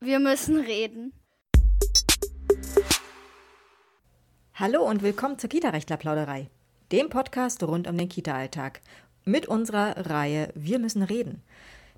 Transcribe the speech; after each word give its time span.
Wir 0.00 0.20
müssen 0.20 0.60
reden. 0.60 1.12
Hallo 4.54 4.88
und 4.88 5.02
willkommen 5.02 5.40
zur 5.40 5.50
Kita-Rechtler-Plauderei, 5.50 6.50
dem 6.92 7.10
Podcast 7.10 7.64
rund 7.64 7.88
um 7.88 7.98
den 7.98 8.08
Kita-Alltag. 8.08 8.80
Mit 9.24 9.46
unserer 9.48 10.08
Reihe 10.08 10.52
Wir 10.54 10.78
müssen 10.78 11.02
reden. 11.02 11.42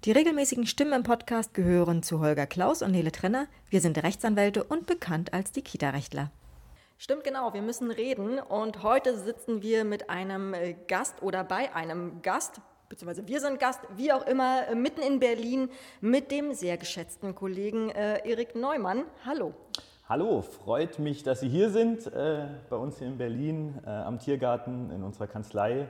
Die 0.06 0.12
regelmäßigen 0.12 0.66
Stimmen 0.66 0.94
im 0.94 1.02
Podcast 1.02 1.52
gehören 1.52 2.02
zu 2.02 2.20
Holger 2.20 2.46
Klaus 2.46 2.80
und 2.80 2.92
Nele 2.92 3.12
Trenner. 3.12 3.48
Wir 3.68 3.82
sind 3.82 4.02
Rechtsanwälte 4.02 4.64
und 4.64 4.86
bekannt 4.86 5.34
als 5.34 5.52
die 5.52 5.62
Kita-Rechtler. 5.62 6.30
Stimmt 6.96 7.24
genau, 7.24 7.52
wir 7.52 7.62
müssen 7.62 7.90
reden 7.90 8.38
und 8.38 8.82
heute 8.82 9.18
sitzen 9.18 9.60
wir 9.60 9.84
mit 9.84 10.08
einem 10.08 10.54
Gast 10.88 11.20
oder 11.20 11.44
bei 11.44 11.74
einem 11.74 12.22
Gast, 12.22 12.62
beziehungsweise 12.90 13.26
wir 13.26 13.40
sind 13.40 13.58
Gast, 13.58 13.80
wie 13.96 14.12
auch 14.12 14.26
immer, 14.26 14.68
äh, 14.68 14.74
mitten 14.74 15.00
in 15.00 15.20
Berlin 15.20 15.70
mit 16.02 16.30
dem 16.30 16.52
sehr 16.52 16.76
geschätzten 16.76 17.34
Kollegen 17.34 17.88
äh, 17.90 18.28
Erik 18.28 18.54
Neumann. 18.54 19.04
Hallo. 19.24 19.54
Hallo, 20.08 20.42
freut 20.42 20.98
mich, 20.98 21.22
dass 21.22 21.38
Sie 21.38 21.48
hier 21.48 21.70
sind, 21.70 22.08
äh, 22.08 22.48
bei 22.68 22.76
uns 22.76 22.98
hier 22.98 23.06
in 23.06 23.16
Berlin 23.16 23.78
äh, 23.86 23.90
am 23.90 24.18
Tiergarten 24.18 24.90
in 24.90 25.04
unserer 25.04 25.28
Kanzlei. 25.28 25.88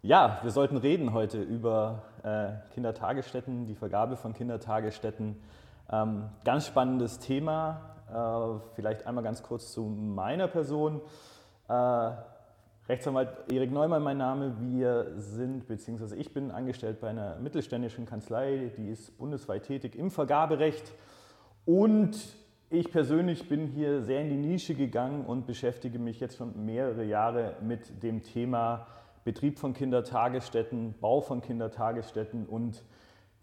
Ja, 0.00 0.40
wir 0.42 0.50
sollten 0.50 0.78
reden 0.78 1.12
heute 1.12 1.42
über 1.42 2.04
äh, 2.22 2.72
Kindertagesstätten, 2.72 3.66
die 3.66 3.74
Vergabe 3.74 4.16
von 4.16 4.32
Kindertagesstätten. 4.32 5.36
Ähm, 5.92 6.30
ganz 6.42 6.66
spannendes 6.66 7.18
Thema. 7.18 7.96
Äh, 8.08 8.60
vielleicht 8.76 9.06
einmal 9.06 9.22
ganz 9.22 9.42
kurz 9.42 9.72
zu 9.72 9.82
meiner 9.82 10.48
Person. 10.48 11.02
Rechtsanwalt 12.88 13.52
Erik 13.52 13.70
Neumann, 13.70 14.02
mein 14.02 14.18
Name. 14.18 14.56
Wir 14.60 15.12
sind, 15.16 15.68
beziehungsweise 15.68 16.16
ich 16.16 16.32
bin 16.32 16.50
angestellt 16.50 17.00
bei 17.00 17.10
einer 17.10 17.36
mittelständischen 17.36 18.04
Kanzlei, 18.04 18.72
die 18.76 18.88
ist 18.88 19.16
bundesweit 19.16 19.64
tätig 19.64 19.94
im 19.94 20.10
Vergaberecht. 20.10 20.92
Und 21.64 22.18
ich 22.68 22.90
persönlich 22.90 23.48
bin 23.48 23.66
hier 23.66 24.02
sehr 24.02 24.22
in 24.22 24.30
die 24.30 24.48
Nische 24.48 24.74
gegangen 24.74 25.24
und 25.24 25.46
beschäftige 25.46 25.98
mich 25.98 26.18
jetzt 26.18 26.36
schon 26.36 26.64
mehrere 26.64 27.04
Jahre 27.04 27.54
mit 27.62 28.02
dem 28.02 28.22
Thema 28.22 28.86
Betrieb 29.24 29.58
von 29.58 29.72
Kindertagesstätten, 29.72 30.94
Bau 31.00 31.20
von 31.20 31.42
Kindertagesstätten 31.42 32.46
und 32.46 32.82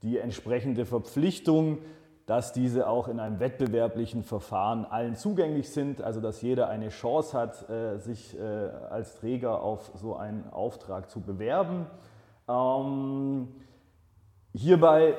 die 0.02 0.18
entsprechende 0.18 0.86
Verpflichtung, 0.86 1.80
dass 2.28 2.52
diese 2.52 2.90
auch 2.90 3.08
in 3.08 3.22
einem 3.22 3.40
wettbewerblichen 3.40 4.24
Verfahren 4.24 4.86
allen 4.86 5.16
zugänglich 5.16 5.70
sind, 5.70 6.02
also 6.02 6.20
dass 6.20 6.42
jeder 6.42 6.68
eine 6.68 6.90
Chance 6.90 7.38
hat, 7.38 7.70
äh, 7.70 7.98
sich 8.00 8.38
äh, 8.38 8.44
als 8.44 9.16
Träger 9.16 9.62
auf 9.64 9.92
so 9.96 10.18
einen 10.18 10.44
Auftrag 10.52 11.10
zu 11.10 11.22
bewerben. 11.22 11.88
Ähm, 12.50 13.48
hierbei, 14.54 15.16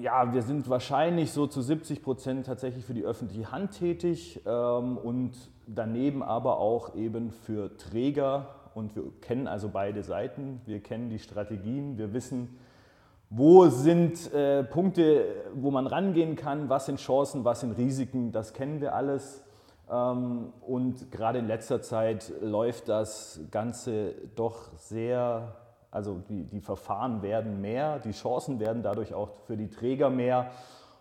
ja, 0.00 0.32
wir 0.34 0.42
sind 0.42 0.68
wahrscheinlich 0.68 1.30
so 1.30 1.46
zu 1.46 1.62
70 1.62 2.02
Prozent 2.02 2.46
tatsächlich 2.46 2.84
für 2.84 2.94
die 2.94 3.04
öffentliche 3.04 3.52
Hand 3.52 3.78
tätig 3.78 4.42
ähm, 4.44 4.98
und 4.98 5.36
daneben 5.68 6.24
aber 6.24 6.58
auch 6.58 6.96
eben 6.96 7.30
für 7.30 7.76
Träger. 7.76 8.48
Und 8.74 8.96
wir 8.96 9.04
kennen 9.20 9.46
also 9.46 9.68
beide 9.68 10.02
Seiten, 10.02 10.60
wir 10.66 10.80
kennen 10.80 11.08
die 11.08 11.20
Strategien, 11.20 11.98
wir 11.98 12.12
wissen, 12.12 12.58
wo 13.30 13.68
sind 13.68 14.32
äh, 14.32 14.64
Punkte, 14.64 15.24
wo 15.54 15.70
man 15.70 15.86
rangehen 15.86 16.34
kann, 16.34 16.68
was 16.68 16.86
sind 16.86 16.98
Chancen, 16.98 17.44
was 17.44 17.60
sind 17.60 17.76
Risiken, 17.76 18.32
das 18.32 18.54
kennen 18.54 18.80
wir 18.80 18.94
alles. 18.94 19.44
Ähm, 19.90 20.52
und 20.66 21.10
gerade 21.10 21.38
in 21.38 21.46
letzter 21.46 21.82
Zeit 21.82 22.32
läuft 22.40 22.88
das 22.88 23.40
Ganze 23.50 24.14
doch 24.34 24.74
sehr, 24.76 25.56
also 25.90 26.22
die, 26.28 26.44
die 26.44 26.60
Verfahren 26.60 27.22
werden 27.22 27.60
mehr, 27.60 27.98
die 27.98 28.12
Chancen 28.12 28.60
werden 28.60 28.82
dadurch 28.82 29.12
auch 29.12 29.30
für 29.46 29.56
die 29.56 29.68
Träger 29.68 30.08
mehr. 30.10 30.50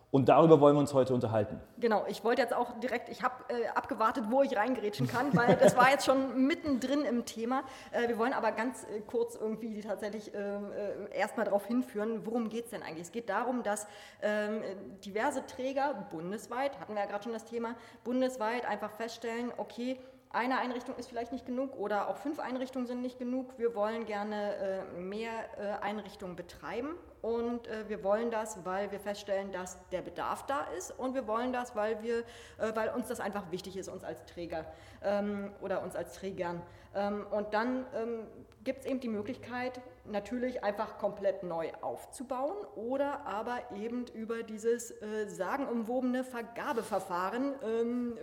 Und 0.09 0.30
darüber 0.30 0.61
wollen 0.61 0.75
wir 0.75 0.80
uns 0.80 0.94
heute 0.94 1.13
unterhalten. 1.13 1.59
Genau, 1.80 2.05
ich 2.08 2.23
wollte 2.23 2.41
jetzt 2.41 2.53
auch 2.53 2.80
direkt, 2.80 3.09
ich 3.09 3.23
habe 3.23 3.36
äh, 3.50 3.67
abgewartet, 3.75 4.25
wo 4.30 4.41
ich 4.41 4.55
reingrätschen 4.55 5.05
kann, 5.08 5.36
weil 5.36 5.58
das 5.58 5.75
war 5.75 5.91
jetzt 5.91 6.05
schon 6.05 6.45
mittendrin 6.47 7.02
im 7.03 7.25
Thema. 7.25 7.63
Äh, 7.91 8.08
wir 8.08 8.17
wollen 8.17 8.31
aber 8.31 8.53
ganz 8.53 8.83
äh, 8.83 9.02
kurz 9.05 9.35
irgendwie 9.35 9.81
tatsächlich 9.81 10.31
ähm, 10.34 10.72
äh, 11.12 11.18
erstmal 11.18 11.45
darauf 11.45 11.66
hinführen, 11.66 12.25
worum 12.25 12.47
geht 12.47 12.66
es 12.66 12.72
denn 12.72 12.84
eigentlich? 12.84 13.07
Es 13.07 13.12
geht 13.12 13.28
darum, 13.28 13.63
dass 13.63 13.85
ähm, 14.22 14.62
diverse 15.03 15.45
Träger 15.45 16.07
bundesweit, 16.09 16.79
hatten 16.79 16.94
wir 16.94 17.01
ja 17.01 17.07
gerade 17.07 17.25
schon 17.25 17.34
das 17.34 17.44
Thema, 17.44 17.75
bundesweit 18.06 18.66
einfach 18.66 18.91
feststellen, 18.91 19.51
okay, 19.57 20.00
eine 20.31 20.59
Einrichtung 20.59 20.95
ist 20.97 21.07
vielleicht 21.07 21.31
nicht 21.31 21.45
genug 21.45 21.77
oder 21.77 22.09
auch 22.09 22.17
fünf 22.17 22.39
Einrichtungen 22.39 22.85
sind 22.85 23.01
nicht 23.01 23.17
genug. 23.17 23.57
Wir 23.57 23.75
wollen 23.75 24.05
gerne 24.05 24.55
äh, 24.55 24.99
mehr 24.99 25.31
äh, 25.57 25.83
Einrichtungen 25.83 26.35
betreiben 26.35 26.95
und 27.21 27.67
äh, 27.67 27.88
wir 27.88 28.03
wollen 28.03 28.29
das, 28.29 28.65
weil 28.65 28.91
wir 28.91 28.99
feststellen, 28.99 29.51
dass 29.51 29.77
der 29.89 30.01
Bedarf 30.01 30.45
da 30.45 30.65
ist 30.77 30.91
und 30.91 31.13
wir 31.13 31.27
wollen 31.27 31.53
das, 31.53 31.75
weil, 31.75 32.03
wir, 32.03 32.19
äh, 32.19 32.75
weil 32.75 32.89
uns 32.89 33.07
das 33.07 33.19
einfach 33.19 33.51
wichtig 33.51 33.77
ist, 33.77 33.88
uns 33.88 34.03
als 34.03 34.25
Träger 34.25 34.65
ähm, 35.01 35.53
oder 35.61 35.81
uns 35.81 35.95
als 35.95 36.13
Trägern. 36.13 36.61
Ähm, 36.94 37.25
und 37.31 37.53
dann 37.53 37.85
ähm, 37.95 38.27
gibt 38.65 38.81
es 38.81 38.85
eben 38.85 38.99
die 38.99 39.09
Möglichkeit, 39.09 39.79
natürlich 40.03 40.63
einfach 40.63 40.97
komplett 40.97 41.44
neu 41.44 41.71
aufzubauen 41.81 42.57
oder 42.75 43.25
aber 43.25 43.59
eben 43.75 44.05
über 44.13 44.44
dieses 44.44 44.91
äh, 44.91 45.27
sagenumwobene 45.27 46.25
Vergabeverfahren 46.25 47.55
ähm, 47.63 48.17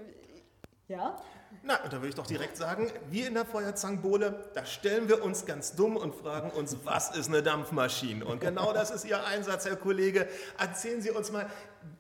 ja? 0.88 1.16
Na, 1.62 1.78
da 1.78 1.92
würde 1.92 2.08
ich 2.08 2.14
doch 2.14 2.26
direkt 2.26 2.56
sagen, 2.56 2.90
wir 3.10 3.28
in 3.28 3.34
der 3.34 3.44
Feuerzangenbowle, 3.44 4.50
da 4.54 4.66
stellen 4.66 5.08
wir 5.08 5.22
uns 5.22 5.46
ganz 5.46 5.74
dumm 5.74 5.96
und 5.96 6.14
fragen 6.14 6.50
uns, 6.50 6.76
was 6.84 7.16
ist 7.16 7.28
eine 7.28 7.42
Dampfmaschine? 7.42 8.24
Und 8.24 8.40
genau 8.40 8.72
das 8.72 8.90
ist 8.90 9.04
Ihr 9.04 9.24
Einsatz, 9.24 9.64
Herr 9.64 9.76
Kollege. 9.76 10.28
Erzählen 10.58 11.00
Sie 11.00 11.10
uns 11.10 11.32
mal, 11.32 11.46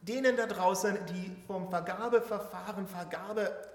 denen 0.02 0.36
da 0.36 0.46
draußen, 0.46 0.98
die 1.06 1.36
vom 1.46 1.70
Vergabeverfahren, 1.70 2.86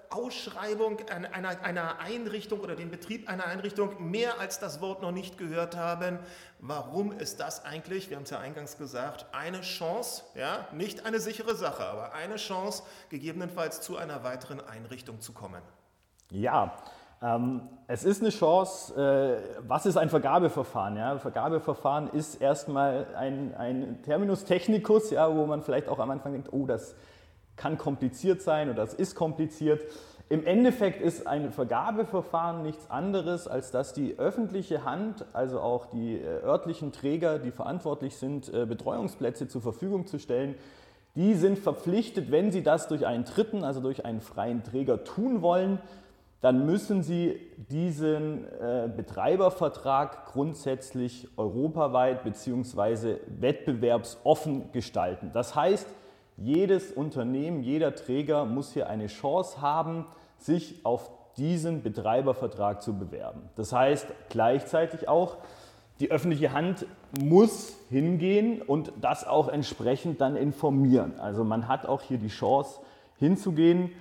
Vergabeausschreibung 0.10 0.98
einer, 1.10 1.64
einer 1.64 2.00
Einrichtung 2.00 2.60
oder 2.60 2.76
den 2.76 2.90
Betrieb 2.90 3.30
einer 3.30 3.46
Einrichtung 3.46 4.10
mehr 4.10 4.40
als 4.40 4.60
das 4.60 4.82
Wort 4.82 5.02
noch 5.02 5.12
nicht 5.12 5.38
gehört 5.38 5.76
haben, 5.78 6.20
warum 6.60 7.12
ist 7.12 7.40
das 7.40 7.64
eigentlich, 7.64 8.10
wir 8.10 8.18
haben 8.18 8.24
es 8.24 8.32
ja 8.32 8.40
eingangs 8.40 8.78
gesagt, 8.78 9.28
eine 9.32 9.62
Chance, 9.62 10.24
ja, 10.36 10.68
nicht 10.74 11.06
eine 11.06 11.20
sichere 11.20 11.56
Sache, 11.56 11.86
aber 11.86 12.14
eine 12.14 12.36
Chance, 12.36 12.84
gegebenenfalls 13.10 13.82
zu 13.82 13.98
einer 13.98 14.24
weiteren 14.24 14.60
Einrichtung 14.60 15.22
zu 15.22 15.34
kommen? 15.34 15.62
Ja, 16.32 16.74
ähm, 17.22 17.62
es 17.88 18.04
ist 18.04 18.22
eine 18.22 18.30
Chance. 18.30 18.94
Äh, 18.96 19.60
was 19.68 19.86
ist 19.86 19.98
ein 19.98 20.10
Vergabeverfahren? 20.10 20.96
Ja, 20.96 21.18
Vergabeverfahren 21.18 22.10
ist 22.12 22.36
erstmal 22.36 23.08
ein, 23.16 23.54
ein 23.56 24.02
Terminus 24.04 24.46
technicus, 24.46 25.12
ja, 25.12 25.36
wo 25.36 25.46
man 25.46 25.62
vielleicht 25.62 25.88
auch 25.88 26.00
am 26.00 26.12
Anfang 26.12 26.32
denkt, 26.32 26.50
oh, 26.52 26.66
das 26.66 26.96
kann 27.60 27.78
kompliziert 27.78 28.42
sein 28.42 28.70
oder 28.70 28.78
das 28.78 28.96
ist 28.96 29.14
kompliziert. 29.14 29.84
Im 30.30 30.46
Endeffekt 30.46 31.02
ist 31.02 31.28
ein 31.28 31.52
Vergabeverfahren 31.52 32.62
nichts 32.62 32.90
anderes, 32.90 33.48
als 33.48 33.72
dass 33.72 33.94
die 33.94 34.18
öffentliche 34.18 34.86
Hand, 34.86 35.26
also 35.34 35.60
auch 35.60 35.88
die 35.88 36.18
äh, 36.18 36.44
örtlichen 36.44 36.92
Träger, 36.92 37.40
die 37.40 37.52
verantwortlich 37.52 38.16
sind, 38.16 38.52
äh, 38.54 38.66
Betreuungsplätze 38.66 39.48
zur 39.48 39.62
Verfügung 39.62 40.08
zu 40.08 40.20
stellen, 40.20 40.56
die 41.16 41.34
sind 41.34 41.58
verpflichtet, 41.58 42.32
wenn 42.32 42.52
sie 42.52 42.64
das 42.64 42.88
durch 42.88 43.06
einen 43.06 43.26
Dritten, 43.26 43.64
also 43.64 43.82
durch 43.82 44.06
einen 44.06 44.22
freien 44.22 44.64
Träger 44.64 45.04
tun 45.04 45.42
wollen, 45.42 45.80
dann 46.42 46.66
müssen 46.66 47.04
Sie 47.04 47.38
diesen 47.70 48.46
äh, 48.46 48.90
Betreibervertrag 48.96 50.28
grundsätzlich 50.28 51.28
europaweit 51.36 52.24
bzw. 52.24 53.18
wettbewerbsoffen 53.28 54.72
gestalten. 54.72 55.32
Das 55.34 55.56
heißt, 55.56 55.88
jedes 56.42 56.92
Unternehmen, 56.92 57.62
jeder 57.64 57.96
Träger 57.96 58.46
muss 58.46 58.74
hier 58.74 58.90
eine 58.90 59.08
Chance 59.08 59.62
haben, 59.62 60.06
sich 60.38 60.86
auf 60.86 61.10
diesen 61.38 61.84
Betreibervertrag 61.84 62.82
zu 62.82 62.98
bewerben. 62.98 63.50
Das 63.56 63.74
heißt 63.74 64.08
gleichzeitig 64.30 65.08
auch, 65.08 65.38
die 66.00 66.12
öffentliche 66.12 66.54
Hand 66.54 66.86
muss 67.20 67.76
hingehen 67.90 68.62
und 68.62 68.94
das 69.02 69.28
auch 69.28 69.50
entsprechend 69.50 70.22
dann 70.22 70.36
informieren. 70.36 71.20
Also 71.20 71.44
man 71.44 71.68
hat 71.68 71.86
auch 71.86 72.02
hier 72.02 72.18
die 72.18 72.30
Chance 72.30 72.80
hinzugehen 73.18 73.92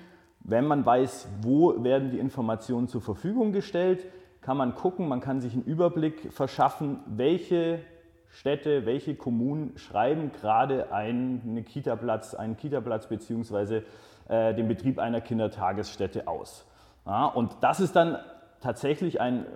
wenn 0.48 0.66
man 0.66 0.84
weiß, 0.84 1.28
wo 1.42 1.84
werden 1.84 2.10
die 2.10 2.18
Informationen 2.18 2.88
zur 2.88 3.02
Verfügung 3.02 3.52
gestellt, 3.52 4.06
kann 4.40 4.56
man 4.56 4.74
gucken, 4.74 5.06
man 5.06 5.20
kann 5.20 5.40
sich 5.40 5.52
einen 5.52 5.64
Überblick 5.64 6.32
verschaffen, 6.32 7.00
welche 7.06 7.80
Städte, 8.30 8.86
welche 8.86 9.14
Kommunen 9.14 9.76
schreiben 9.78 10.32
gerade 10.32 10.92
einen 10.92 11.64
Kita-Platz, 11.64 12.34
einen 12.34 12.56
Kita-Platz 12.56 13.08
bzw. 13.08 13.82
Äh, 14.28 14.54
den 14.54 14.68
Betrieb 14.68 14.98
einer 14.98 15.20
Kindertagesstätte 15.20 16.28
aus. 16.28 16.66
Ja, 17.06 17.26
und 17.26 17.56
das 17.62 17.80
ist 17.80 17.96
dann 17.96 18.18
tatsächlich 18.60 19.20
ein 19.20 19.46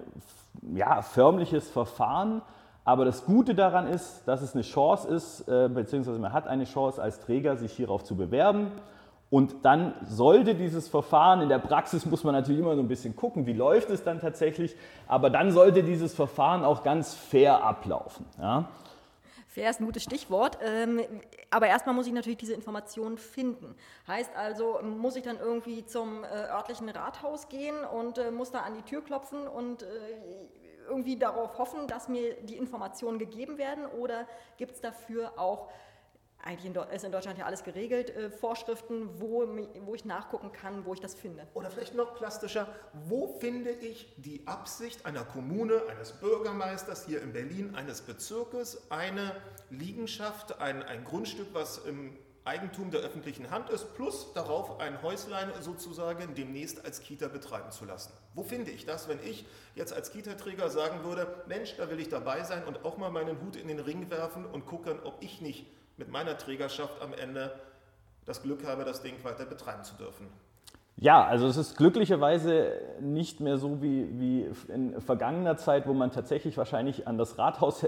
ja, 0.74 1.02
förmliches 1.02 1.68
Verfahren, 1.68 2.40
aber 2.84 3.04
das 3.04 3.24
Gute 3.26 3.54
daran 3.54 3.86
ist, 3.86 4.26
dass 4.26 4.42
es 4.42 4.54
eine 4.54 4.62
Chance 4.62 5.08
ist, 5.08 5.48
äh, 5.48 5.68
beziehungsweise 5.68 6.18
man 6.18 6.32
hat 6.32 6.48
eine 6.48 6.64
Chance 6.64 7.00
als 7.00 7.20
Träger, 7.20 7.56
sich 7.56 7.72
hierauf 7.72 8.02
zu 8.02 8.16
bewerben. 8.16 8.72
Und 9.32 9.64
dann 9.64 9.94
sollte 10.04 10.54
dieses 10.54 10.90
Verfahren, 10.90 11.40
in 11.40 11.48
der 11.48 11.58
Praxis 11.58 12.04
muss 12.04 12.22
man 12.22 12.34
natürlich 12.34 12.60
immer 12.60 12.74
so 12.76 12.82
ein 12.82 12.88
bisschen 12.88 13.16
gucken, 13.16 13.46
wie 13.46 13.54
läuft 13.54 13.88
es 13.88 14.04
dann 14.04 14.20
tatsächlich, 14.20 14.76
aber 15.08 15.30
dann 15.30 15.52
sollte 15.52 15.82
dieses 15.82 16.12
Verfahren 16.12 16.62
auch 16.64 16.82
ganz 16.82 17.14
fair 17.14 17.64
ablaufen. 17.64 18.26
Ja? 18.38 18.68
Fair 19.48 19.70
ist 19.70 19.80
ein 19.80 19.86
gutes 19.86 20.02
Stichwort. 20.02 20.58
Ähm, 20.62 21.00
aber 21.48 21.66
erstmal 21.66 21.94
muss 21.94 22.06
ich 22.06 22.12
natürlich 22.12 22.40
diese 22.40 22.52
Informationen 22.52 23.16
finden. 23.16 23.74
Heißt 24.06 24.36
also, 24.36 24.80
muss 24.82 25.16
ich 25.16 25.22
dann 25.22 25.38
irgendwie 25.38 25.86
zum 25.86 26.24
äh, 26.24 26.26
örtlichen 26.26 26.90
Rathaus 26.90 27.48
gehen 27.48 27.76
und 27.86 28.18
äh, 28.18 28.30
muss 28.30 28.50
da 28.50 28.58
an 28.60 28.74
die 28.74 28.82
Tür 28.82 29.02
klopfen 29.02 29.48
und 29.48 29.82
äh, 29.82 29.86
irgendwie 30.90 31.16
darauf 31.16 31.56
hoffen, 31.56 31.86
dass 31.86 32.06
mir 32.06 32.34
die 32.42 32.58
Informationen 32.58 33.18
gegeben 33.18 33.56
werden? 33.56 33.86
Oder 33.86 34.26
gibt 34.58 34.72
es 34.72 34.82
dafür 34.82 35.38
auch 35.38 35.68
eigentlich 36.42 36.74
ist 36.92 37.04
in 37.04 37.12
Deutschland 37.12 37.38
ja 37.38 37.46
alles 37.46 37.62
geregelt, 37.62 38.10
äh, 38.10 38.30
Vorschriften, 38.30 39.20
wo, 39.20 39.46
wo 39.84 39.94
ich 39.94 40.04
nachgucken 40.04 40.52
kann, 40.52 40.84
wo 40.84 40.92
ich 40.92 41.00
das 41.00 41.14
finde. 41.14 41.46
Oder 41.54 41.70
vielleicht 41.70 41.94
noch 41.94 42.14
plastischer, 42.16 42.68
wo 43.06 43.38
finde 43.38 43.70
ich 43.70 44.12
die 44.16 44.46
Absicht 44.46 45.06
einer 45.06 45.24
Kommune, 45.24 45.82
eines 45.88 46.12
Bürgermeisters 46.12 47.06
hier 47.06 47.22
in 47.22 47.32
Berlin, 47.32 47.74
eines 47.76 48.02
Bezirkes, 48.02 48.90
eine 48.90 49.36
Liegenschaft, 49.70 50.60
ein, 50.60 50.82
ein 50.82 51.04
Grundstück, 51.04 51.48
was 51.52 51.78
im 51.78 52.18
Eigentum 52.44 52.90
der 52.90 53.02
öffentlichen 53.02 53.52
Hand 53.52 53.70
ist, 53.70 53.94
plus 53.94 54.32
darauf 54.32 54.80
ein 54.80 55.00
Häuslein 55.00 55.48
sozusagen 55.60 56.34
demnächst 56.34 56.84
als 56.84 57.00
Kita 57.00 57.28
betreiben 57.28 57.70
zu 57.70 57.84
lassen. 57.84 58.12
Wo 58.34 58.42
finde 58.42 58.72
ich 58.72 58.84
das, 58.84 59.08
wenn 59.08 59.20
ich 59.24 59.46
jetzt 59.76 59.92
als 59.92 60.10
Kita-Träger 60.10 60.68
sagen 60.68 61.04
würde, 61.04 61.44
Mensch, 61.46 61.76
da 61.76 61.88
will 61.88 62.00
ich 62.00 62.08
dabei 62.08 62.42
sein 62.42 62.64
und 62.64 62.84
auch 62.84 62.98
mal 62.98 63.10
meinen 63.10 63.40
Hut 63.42 63.54
in 63.54 63.68
den 63.68 63.78
Ring 63.78 64.10
werfen 64.10 64.44
und 64.44 64.66
gucken, 64.66 64.98
ob 65.04 65.22
ich 65.22 65.40
nicht 65.40 65.66
mit 65.96 66.10
meiner 66.10 66.36
Trägerschaft 66.38 67.00
am 67.00 67.12
Ende 67.12 67.52
das 68.24 68.42
Glück 68.42 68.64
habe, 68.66 68.84
das 68.84 69.02
Ding 69.02 69.14
weiter 69.24 69.44
betreiben 69.44 69.84
zu 69.84 69.94
dürfen. 69.94 70.28
Ja, 70.96 71.24
also 71.24 71.46
es 71.46 71.56
ist 71.56 71.76
glücklicherweise 71.76 72.74
nicht 73.00 73.40
mehr 73.40 73.56
so 73.56 73.82
wie, 73.82 74.20
wie 74.20 74.50
in 74.72 75.00
vergangener 75.00 75.56
Zeit, 75.56 75.88
wo 75.88 75.94
man 75.94 76.12
tatsächlich 76.12 76.56
wahrscheinlich 76.56 77.08
an 77.08 77.18
das 77.18 77.38
Rathaus 77.38 77.86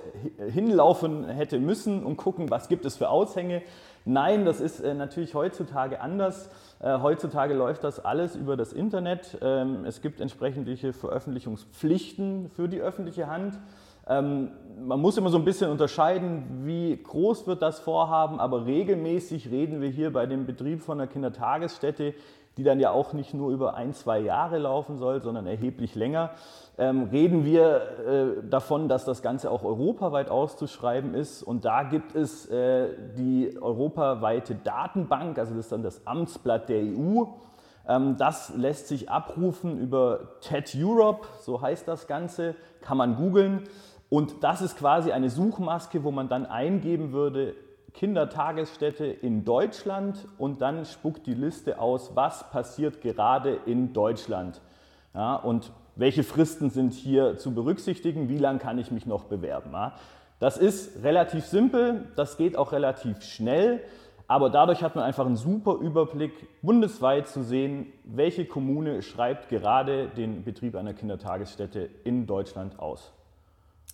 hinlaufen 0.49 1.29
hätte 1.29 1.61
müssen 1.61 2.05
und 2.05 2.17
gucken, 2.17 2.51
was 2.51 2.69
gibt 2.69 2.85
es 2.87 2.97
für 2.97 3.11
Aushänge. 3.11 3.63
Nein, 4.05 4.45
das 4.45 4.61
ist 4.61 4.81
äh, 4.81 4.95
natürlich 4.95 5.35
heutzutage 5.35 6.01
anders. 6.01 6.51
Äh, 6.81 6.99
heutzutage 6.99 7.55
läuft 7.55 7.85
das 7.85 8.05
alles 8.05 8.37
über 8.37 8.57
das 8.57 8.73
Internet. 8.73 9.39
Ähm, 9.41 9.85
es 9.85 10.01
gibt 10.03 10.21
entsprechende 10.21 10.77
Veröffentlichungspflichten 10.93 12.51
für 12.51 12.69
die 12.69 12.81
öffentliche 12.81 13.29
Hand. 13.29 13.59
Ähm, 14.07 14.51
man 14.85 15.01
muss 15.01 15.17
immer 15.17 15.31
so 15.31 15.39
ein 15.39 15.45
bisschen 15.45 15.71
unterscheiden, 15.71 16.63
wie 16.65 17.01
groß 17.03 17.47
wird 17.47 17.63
das 17.63 17.81
Vorhaben, 17.81 18.41
aber 18.41 18.67
regelmäßig 18.67 19.51
reden 19.51 19.81
wir 19.81 19.89
hier 19.89 20.13
bei 20.13 20.27
dem 20.27 20.47
Betrieb 20.47 20.83
von 20.83 21.01
einer 21.01 21.11
Kindertagesstätte, 21.11 22.15
die 22.57 22.65
dann 22.65 22.81
ja 22.81 22.91
auch 22.91 23.13
nicht 23.13 23.35
nur 23.35 23.51
über 23.51 23.75
ein, 23.75 23.95
zwei 23.95 24.21
Jahre 24.21 24.59
laufen 24.59 24.99
soll, 24.99 25.21
sondern 25.21 25.47
erheblich 25.47 25.95
länger, 25.95 26.31
ähm, 26.79 27.05
reden 27.11 27.45
wir 27.45 28.41
äh, 28.43 28.49
davon, 28.49 28.89
dass 28.89 29.05
das 29.05 29.23
Ganze 29.23 29.51
auch 29.51 29.65
europaweit 29.65 30.31
auszuschreiben 30.31 31.15
ist. 31.15 31.43
Und 31.43 31.65
da 31.65 31.83
gibt 31.83 32.15
es 32.15 32.47
äh, 32.47 32.89
die 33.17 33.57
europaweite 33.61 34.55
Datenbank, 34.55 35.39
also 35.39 35.55
das 35.55 35.67
ist 35.67 35.73
dann 35.73 35.83
das 35.83 36.07
Amtsblatt 36.07 36.69
der 36.69 36.83
EU. 36.83 37.25
Ähm, 37.89 38.17
das 38.19 38.55
lässt 38.57 38.89
sich 38.89 39.11
abrufen 39.11 39.79
über 39.79 40.41
TED 40.41 40.77
Europe, 40.77 41.27
so 41.41 41.61
heißt 41.61 41.87
das 41.89 42.07
Ganze, 42.07 42.55
kann 42.81 42.97
man 42.97 43.17
googeln. 43.17 43.65
Und 44.15 44.45
das 44.45 44.63
ist 44.63 44.79
quasi 44.79 45.11
eine 45.11 45.29
Suchmaske, 45.29 46.05
wo 46.05 46.13
man 46.13 46.29
dann 46.29 46.47
eingeben 46.47 47.11
würde, 47.11 47.57
Kindertagesstätte 47.95 49.07
in 49.07 49.45
Deutschland 49.45 50.29
und 50.39 50.63
dann 50.63 50.85
spuckt 50.85 51.27
die 51.27 51.35
Liste 51.35 51.81
aus, 51.81 52.13
was 52.15 52.49
passiert 52.53 53.01
gerade 53.01 53.59
in 53.67 53.93
Deutschland. 53.93 54.61
Ja, 55.15 55.35
und 55.35 55.73
welche 55.97 56.23
Fristen 56.23 56.71
sind 56.71 56.93
hier 56.93 57.39
zu 57.39 57.57
berücksichtigen, 57.57 58.29
wie 58.29 58.39
lange 58.39 58.61
kann 58.61 58.79
ich 58.79 58.93
mich 58.93 59.05
noch 59.05 59.25
bewerben. 59.25 59.73
Ja. 59.73 59.95
Das 60.39 60.59
ist 60.59 61.03
relativ 61.03 61.45
simpel, 61.47 62.07
das 62.15 62.37
geht 62.37 62.57
auch 62.57 62.71
relativ 62.71 63.21
schnell, 63.21 63.81
aber 64.29 64.49
dadurch 64.49 64.85
hat 64.85 64.95
man 64.95 65.03
einfach 65.03 65.27
einen 65.27 65.35
super 65.35 65.75
Überblick, 65.81 66.63
bundesweit 66.63 67.27
zu 67.27 67.43
sehen, 67.43 67.93
welche 68.05 68.45
Kommune 68.45 69.03
schreibt 69.03 69.49
gerade 69.49 70.07
den 70.07 70.45
Betrieb 70.45 70.77
einer 70.77 70.95
Kindertagesstätte 70.95 71.91
in 72.05 72.29
Deutschland 72.29 72.79
aus. 72.79 73.13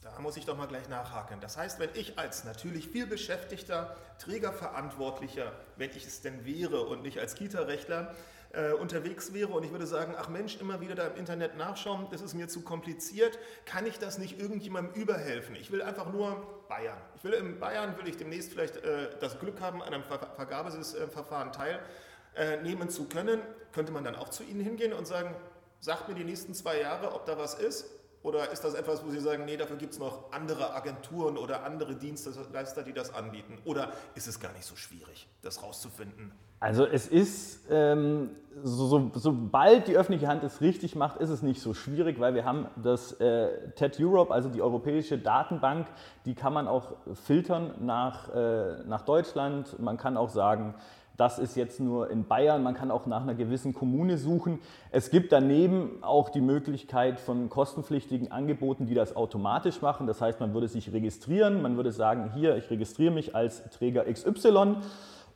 Da 0.02 0.18
muss 0.18 0.36
ich 0.38 0.46
doch 0.46 0.56
mal 0.56 0.66
gleich 0.66 0.88
nachhaken. 0.88 1.40
Das 1.40 1.58
heißt, 1.58 1.78
wenn 1.78 1.90
ich 1.94 2.18
als 2.18 2.44
natürlich 2.44 2.88
viel 2.88 3.06
beschäftigter 3.06 3.96
Trägerverantwortlicher, 4.18 5.52
wenn 5.76 5.90
ich 5.90 6.06
es 6.06 6.22
denn 6.22 6.46
wäre 6.46 6.86
und 6.86 7.02
nicht 7.02 7.18
als 7.18 7.34
Kita-Rechtler, 7.34 8.14
äh, 8.52 8.72
unterwegs 8.72 9.32
wäre 9.32 9.52
und 9.52 9.62
ich 9.62 9.70
würde 9.70 9.86
sagen, 9.86 10.14
ach 10.18 10.28
Mensch, 10.28 10.56
immer 10.60 10.80
wieder 10.80 10.94
da 10.94 11.06
im 11.06 11.16
Internet 11.16 11.56
nachschauen, 11.56 12.08
das 12.10 12.20
ist 12.20 12.34
mir 12.34 12.48
zu 12.48 12.62
kompliziert, 12.62 13.38
kann 13.64 13.86
ich 13.86 13.98
das 13.98 14.18
nicht 14.18 14.40
irgendjemandem 14.40 15.00
überhelfen? 15.00 15.54
Ich 15.54 15.70
will 15.70 15.82
einfach 15.82 16.10
nur 16.10 16.64
Bayern. 16.68 16.98
Ich 17.16 17.22
will 17.22 17.34
in 17.34 17.60
Bayern, 17.60 17.96
will 17.98 18.08
ich 18.08 18.16
demnächst 18.16 18.50
vielleicht 18.50 18.76
äh, 18.78 19.10
das 19.20 19.38
Glück 19.38 19.60
haben, 19.60 19.82
an 19.82 19.94
einem 19.94 20.02
Ver 20.02 20.18
Vergabeverfahren 20.34 21.52
teilnehmen 21.52 22.88
äh, 22.88 22.90
zu 22.90 23.04
können. 23.04 23.40
Könnte 23.72 23.92
man 23.92 24.02
dann 24.02 24.16
auch 24.16 24.30
zu 24.30 24.42
Ihnen 24.42 24.60
hingehen 24.60 24.92
und 24.92 25.06
sagen, 25.06 25.34
sagt 25.78 26.08
mir 26.08 26.14
die 26.14 26.24
nächsten 26.24 26.54
zwei 26.54 26.80
Jahre, 26.80 27.14
ob 27.14 27.26
da 27.26 27.38
was 27.38 27.54
ist? 27.54 27.86
Oder 28.22 28.50
ist 28.50 28.62
das 28.64 28.74
etwas, 28.74 29.04
wo 29.04 29.10
Sie 29.10 29.20
sagen, 29.20 29.46
nee, 29.46 29.56
dafür 29.56 29.76
gibt 29.76 29.94
es 29.94 29.98
noch 29.98 30.30
andere 30.30 30.74
Agenturen 30.74 31.38
oder 31.38 31.64
andere 31.64 31.96
Dienstleister, 31.96 32.82
die 32.82 32.92
das 32.92 33.14
anbieten? 33.14 33.58
Oder 33.64 33.92
ist 34.14 34.28
es 34.28 34.38
gar 34.38 34.52
nicht 34.52 34.66
so 34.66 34.76
schwierig, 34.76 35.26
das 35.40 35.62
rauszufinden? 35.62 36.32
Also 36.62 36.84
es 36.84 37.08
ist, 37.08 37.64
ähm, 37.70 38.36
so, 38.62 38.86
so, 38.86 39.10
sobald 39.14 39.88
die 39.88 39.96
öffentliche 39.96 40.28
Hand 40.28 40.44
es 40.44 40.60
richtig 40.60 40.94
macht, 40.94 41.18
ist 41.18 41.30
es 41.30 41.40
nicht 41.40 41.62
so 41.62 41.72
schwierig, 41.72 42.20
weil 42.20 42.34
wir 42.34 42.44
haben 42.44 42.68
das 42.76 43.12
äh, 43.12 43.70
TED 43.76 43.98
Europe, 43.98 44.34
also 44.34 44.50
die 44.50 44.60
europäische 44.60 45.16
Datenbank, 45.16 45.86
die 46.26 46.34
kann 46.34 46.52
man 46.52 46.68
auch 46.68 46.96
filtern 47.14 47.74
nach, 47.80 48.28
äh, 48.34 48.82
nach 48.84 49.06
Deutschland. 49.06 49.78
Man 49.78 49.96
kann 49.96 50.18
auch 50.18 50.28
sagen, 50.28 50.74
das 51.20 51.38
ist 51.38 51.54
jetzt 51.54 51.80
nur 51.80 52.10
in 52.10 52.24
Bayern. 52.24 52.62
Man 52.62 52.74
kann 52.74 52.90
auch 52.90 53.04
nach 53.04 53.20
einer 53.20 53.34
gewissen 53.34 53.74
Kommune 53.74 54.16
suchen. 54.16 54.58
Es 54.90 55.10
gibt 55.10 55.32
daneben 55.32 56.02
auch 56.02 56.30
die 56.30 56.40
Möglichkeit 56.40 57.20
von 57.20 57.50
kostenpflichtigen 57.50 58.32
Angeboten, 58.32 58.86
die 58.86 58.94
das 58.94 59.14
automatisch 59.14 59.82
machen. 59.82 60.06
Das 60.06 60.22
heißt, 60.22 60.40
man 60.40 60.54
würde 60.54 60.68
sich 60.68 60.92
registrieren. 60.92 61.60
Man 61.60 61.76
würde 61.76 61.92
sagen, 61.92 62.32
hier, 62.34 62.56
ich 62.56 62.70
registriere 62.70 63.12
mich 63.12 63.36
als 63.36 63.68
Träger 63.68 64.04
XY 64.10 64.76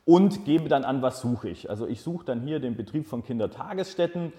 und 0.05 0.45
gebe 0.45 0.69
dann 0.69 0.85
an, 0.85 1.03
was 1.03 1.21
suche 1.21 1.49
ich. 1.49 1.69
Also 1.69 1.87
ich 1.87 2.01
suche 2.01 2.25
dann 2.25 2.41
hier 2.41 2.59
den 2.59 2.75
Betrieb 2.75 3.05
von 3.05 3.23
Kindertagesstätten 3.23 4.33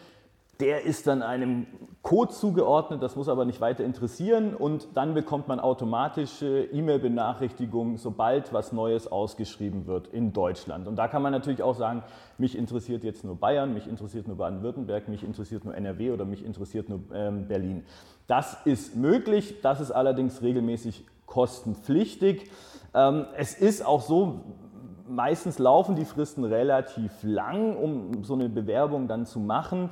der 0.60 0.84
ist 0.84 1.06
dann 1.06 1.22
einem 1.22 1.66
Code 2.02 2.32
zugeordnet, 2.32 3.02
das 3.02 3.16
muss 3.16 3.28
aber 3.28 3.44
nicht 3.44 3.60
weiter 3.60 3.84
interessieren 3.84 4.54
und 4.54 4.88
dann 4.94 5.12
bekommt 5.12 5.48
man 5.48 5.58
automatische 5.58 6.68
E-Mail-Benachrichtigungen, 6.72 7.96
sobald 7.96 8.52
was 8.52 8.72
Neues 8.72 9.10
ausgeschrieben 9.10 9.86
wird 9.86 10.06
in 10.08 10.32
Deutschland. 10.32 10.86
Und 10.86 10.96
da 10.96 11.08
kann 11.08 11.20
man 11.20 11.32
natürlich 11.32 11.64
auch 11.64 11.74
sagen, 11.74 12.04
mich 12.38 12.56
interessiert 12.56 13.02
jetzt 13.02 13.24
nur 13.24 13.34
Bayern, 13.34 13.74
mich 13.74 13.88
interessiert 13.88 14.28
nur 14.28 14.36
Baden-Württemberg, 14.36 15.08
mich 15.08 15.24
interessiert 15.24 15.64
nur 15.64 15.74
NRW 15.74 16.12
oder 16.12 16.24
mich 16.24 16.44
interessiert 16.44 16.88
nur 16.88 17.00
ähm, 17.12 17.48
Berlin. 17.48 17.84
Das 18.28 18.56
ist 18.64 18.94
möglich, 18.94 19.56
das 19.62 19.80
ist 19.80 19.90
allerdings 19.90 20.42
regelmäßig 20.42 21.04
kostenpflichtig. 21.26 22.48
Ähm, 22.94 23.26
es 23.36 23.58
ist 23.58 23.84
auch 23.84 24.00
so, 24.00 24.42
meistens 25.08 25.58
laufen 25.58 25.96
die 25.96 26.04
Fristen 26.04 26.44
relativ 26.44 27.10
lang, 27.22 27.76
um 27.76 28.22
so 28.22 28.34
eine 28.34 28.48
Bewerbung 28.48 29.08
dann 29.08 29.26
zu 29.26 29.40
machen 29.40 29.90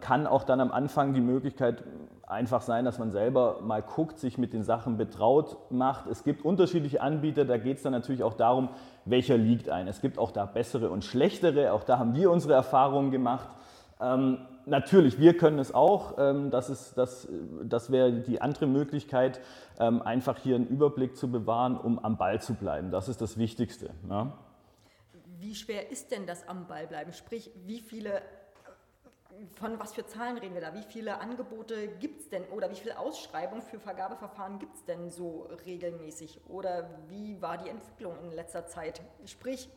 kann 0.00 0.26
auch 0.26 0.44
dann 0.44 0.60
am 0.60 0.70
Anfang 0.70 1.14
die 1.14 1.20
Möglichkeit 1.20 1.82
einfach 2.26 2.60
sein, 2.60 2.84
dass 2.84 2.98
man 2.98 3.10
selber 3.10 3.60
mal 3.62 3.82
guckt, 3.82 4.18
sich 4.18 4.36
mit 4.36 4.52
den 4.52 4.64
Sachen 4.64 4.96
betraut 4.96 5.56
macht. 5.70 6.06
Es 6.08 6.24
gibt 6.24 6.44
unterschiedliche 6.44 7.00
Anbieter, 7.00 7.44
da 7.44 7.56
geht 7.56 7.76
es 7.76 7.82
dann 7.84 7.92
natürlich 7.92 8.22
auch 8.22 8.34
darum, 8.34 8.68
welcher 9.04 9.36
liegt 9.36 9.68
ein. 9.68 9.86
Es 9.86 10.00
gibt 10.00 10.18
auch 10.18 10.32
da 10.32 10.44
bessere 10.44 10.90
und 10.90 11.04
schlechtere, 11.04 11.72
auch 11.72 11.84
da 11.84 11.98
haben 11.98 12.14
wir 12.14 12.30
unsere 12.30 12.54
Erfahrungen 12.54 13.10
gemacht. 13.10 13.48
Ähm, 14.00 14.38
natürlich, 14.66 15.18
wir 15.18 15.36
können 15.36 15.58
es 15.58 15.72
auch, 15.72 16.18
ähm, 16.18 16.50
das, 16.50 16.94
das, 16.94 17.28
das 17.62 17.90
wäre 17.92 18.12
die 18.12 18.40
andere 18.40 18.66
Möglichkeit, 18.66 19.40
ähm, 19.78 20.02
einfach 20.02 20.38
hier 20.38 20.56
einen 20.56 20.66
Überblick 20.66 21.16
zu 21.16 21.30
bewahren, 21.30 21.78
um 21.78 21.98
am 22.00 22.16
Ball 22.16 22.42
zu 22.42 22.54
bleiben. 22.54 22.90
Das 22.90 23.08
ist 23.08 23.20
das 23.20 23.38
Wichtigste. 23.38 23.90
Ja? 24.10 24.32
Wie 25.38 25.54
schwer 25.54 25.90
ist 25.90 26.10
denn 26.10 26.26
das 26.26 26.46
am 26.48 26.66
Ball 26.66 26.86
bleiben? 26.88 27.12
Sprich, 27.12 27.50
wie 27.64 27.80
viele 27.80 28.20
von 29.58 29.78
was 29.78 29.92
für 29.94 30.06
Zahlen 30.06 30.38
reden 30.38 30.54
wir 30.54 30.60
da? 30.60 30.74
Wie 30.74 30.82
viele 30.82 31.20
Angebote 31.20 31.88
gibt 31.88 32.20
es 32.20 32.28
denn 32.28 32.44
oder 32.44 32.70
wie 32.70 32.74
viele 32.74 32.98
Ausschreibungen 32.98 33.62
für 33.62 33.78
Vergabeverfahren 33.78 34.58
gibt 34.58 34.76
es 34.76 34.84
denn 34.84 35.10
so 35.10 35.48
regelmäßig? 35.64 36.40
Oder 36.48 36.88
wie 37.08 37.40
war 37.40 37.58
die 37.58 37.68
Entwicklung 37.68 38.14
in 38.22 38.32
letzter 38.32 38.66
Zeit? 38.66 39.00
Sprich, 39.24 39.68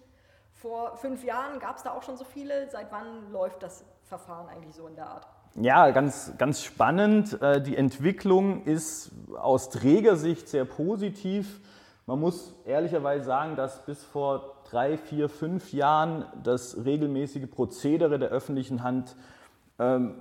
vor 0.54 0.98
fünf 0.98 1.24
Jahren 1.24 1.60
gab 1.60 1.78
es 1.78 1.84
da 1.84 1.92
auch 1.92 2.04
schon 2.04 2.18
so 2.18 2.26
viele. 2.26 2.70
Seit 2.70 2.92
wann 2.92 3.32
läuft 3.32 3.64
das 3.64 3.86
Verfahren 4.04 4.48
eigentlich 4.50 4.76
so 4.76 4.88
in 4.88 4.96
der 4.96 5.08
Art? 5.08 5.28
Ja, 5.56 5.92
ganz, 5.92 6.34
ganz 6.38 6.64
spannend. 6.64 7.42
Äh, 7.42 7.62
die 7.62 7.76
Entwicklung 7.76 8.64
ist 8.66 9.12
aus 9.36 9.70
Trägersicht 9.70 10.48
sehr 10.48 10.66
positiv. 10.66 11.60
Man 12.06 12.20
muss 12.20 12.56
ehrlicherweise 12.66 13.26
sagen, 13.26 13.56
dass 13.56 13.86
bis 13.86 14.04
vor 14.04 14.64
drei, 14.70 14.98
vier, 14.98 15.30
fünf 15.30 15.74
Jahren 15.74 16.26
das 16.44 16.84
regelmäßige 16.86 17.50
Prozedere 17.50 18.20
der 18.20 18.30
öffentlichen 18.30 18.84
Hand 18.84 19.16
ähm, 19.80 20.16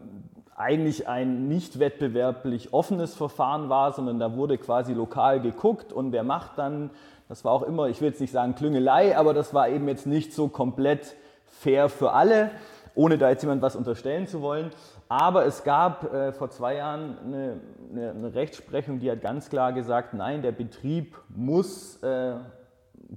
eigentlich 0.56 1.08
ein 1.08 1.46
nicht 1.46 1.78
wettbewerblich 1.78 2.72
offenes 2.72 3.14
Verfahren 3.14 3.68
war, 3.68 3.92
sondern 3.92 4.18
da 4.18 4.34
wurde 4.34 4.58
quasi 4.58 4.92
lokal 4.92 5.40
geguckt 5.40 5.92
und 5.92 6.10
wer 6.12 6.24
macht 6.24 6.58
dann, 6.58 6.90
das 7.28 7.44
war 7.44 7.52
auch 7.52 7.62
immer, 7.62 7.88
ich 7.88 8.00
will 8.00 8.08
jetzt 8.08 8.20
nicht 8.20 8.32
sagen 8.32 8.54
Klüngelei, 8.54 9.16
aber 9.16 9.34
das 9.34 9.54
war 9.54 9.68
eben 9.68 9.86
jetzt 9.86 10.06
nicht 10.06 10.32
so 10.32 10.48
komplett 10.48 11.14
fair 11.46 11.88
für 11.88 12.12
alle, 12.12 12.50
ohne 12.94 13.18
da 13.18 13.30
jetzt 13.30 13.42
jemand 13.42 13.62
was 13.62 13.76
unterstellen 13.76 14.26
zu 14.26 14.42
wollen. 14.42 14.70
Aber 15.08 15.46
es 15.46 15.64
gab 15.64 16.12
äh, 16.12 16.32
vor 16.32 16.50
zwei 16.50 16.74
Jahren 16.76 17.16
eine, 17.24 17.60
eine, 17.92 18.10
eine, 18.10 18.34
Rechtsprechung, 18.34 18.98
die 18.98 19.10
hat 19.10 19.22
ganz 19.22 19.48
klar 19.48 19.72
gesagt, 19.72 20.12
nein, 20.12 20.42
der 20.42 20.52
Betrieb 20.52 21.16
muss 21.28 22.02
äh, 22.02 22.34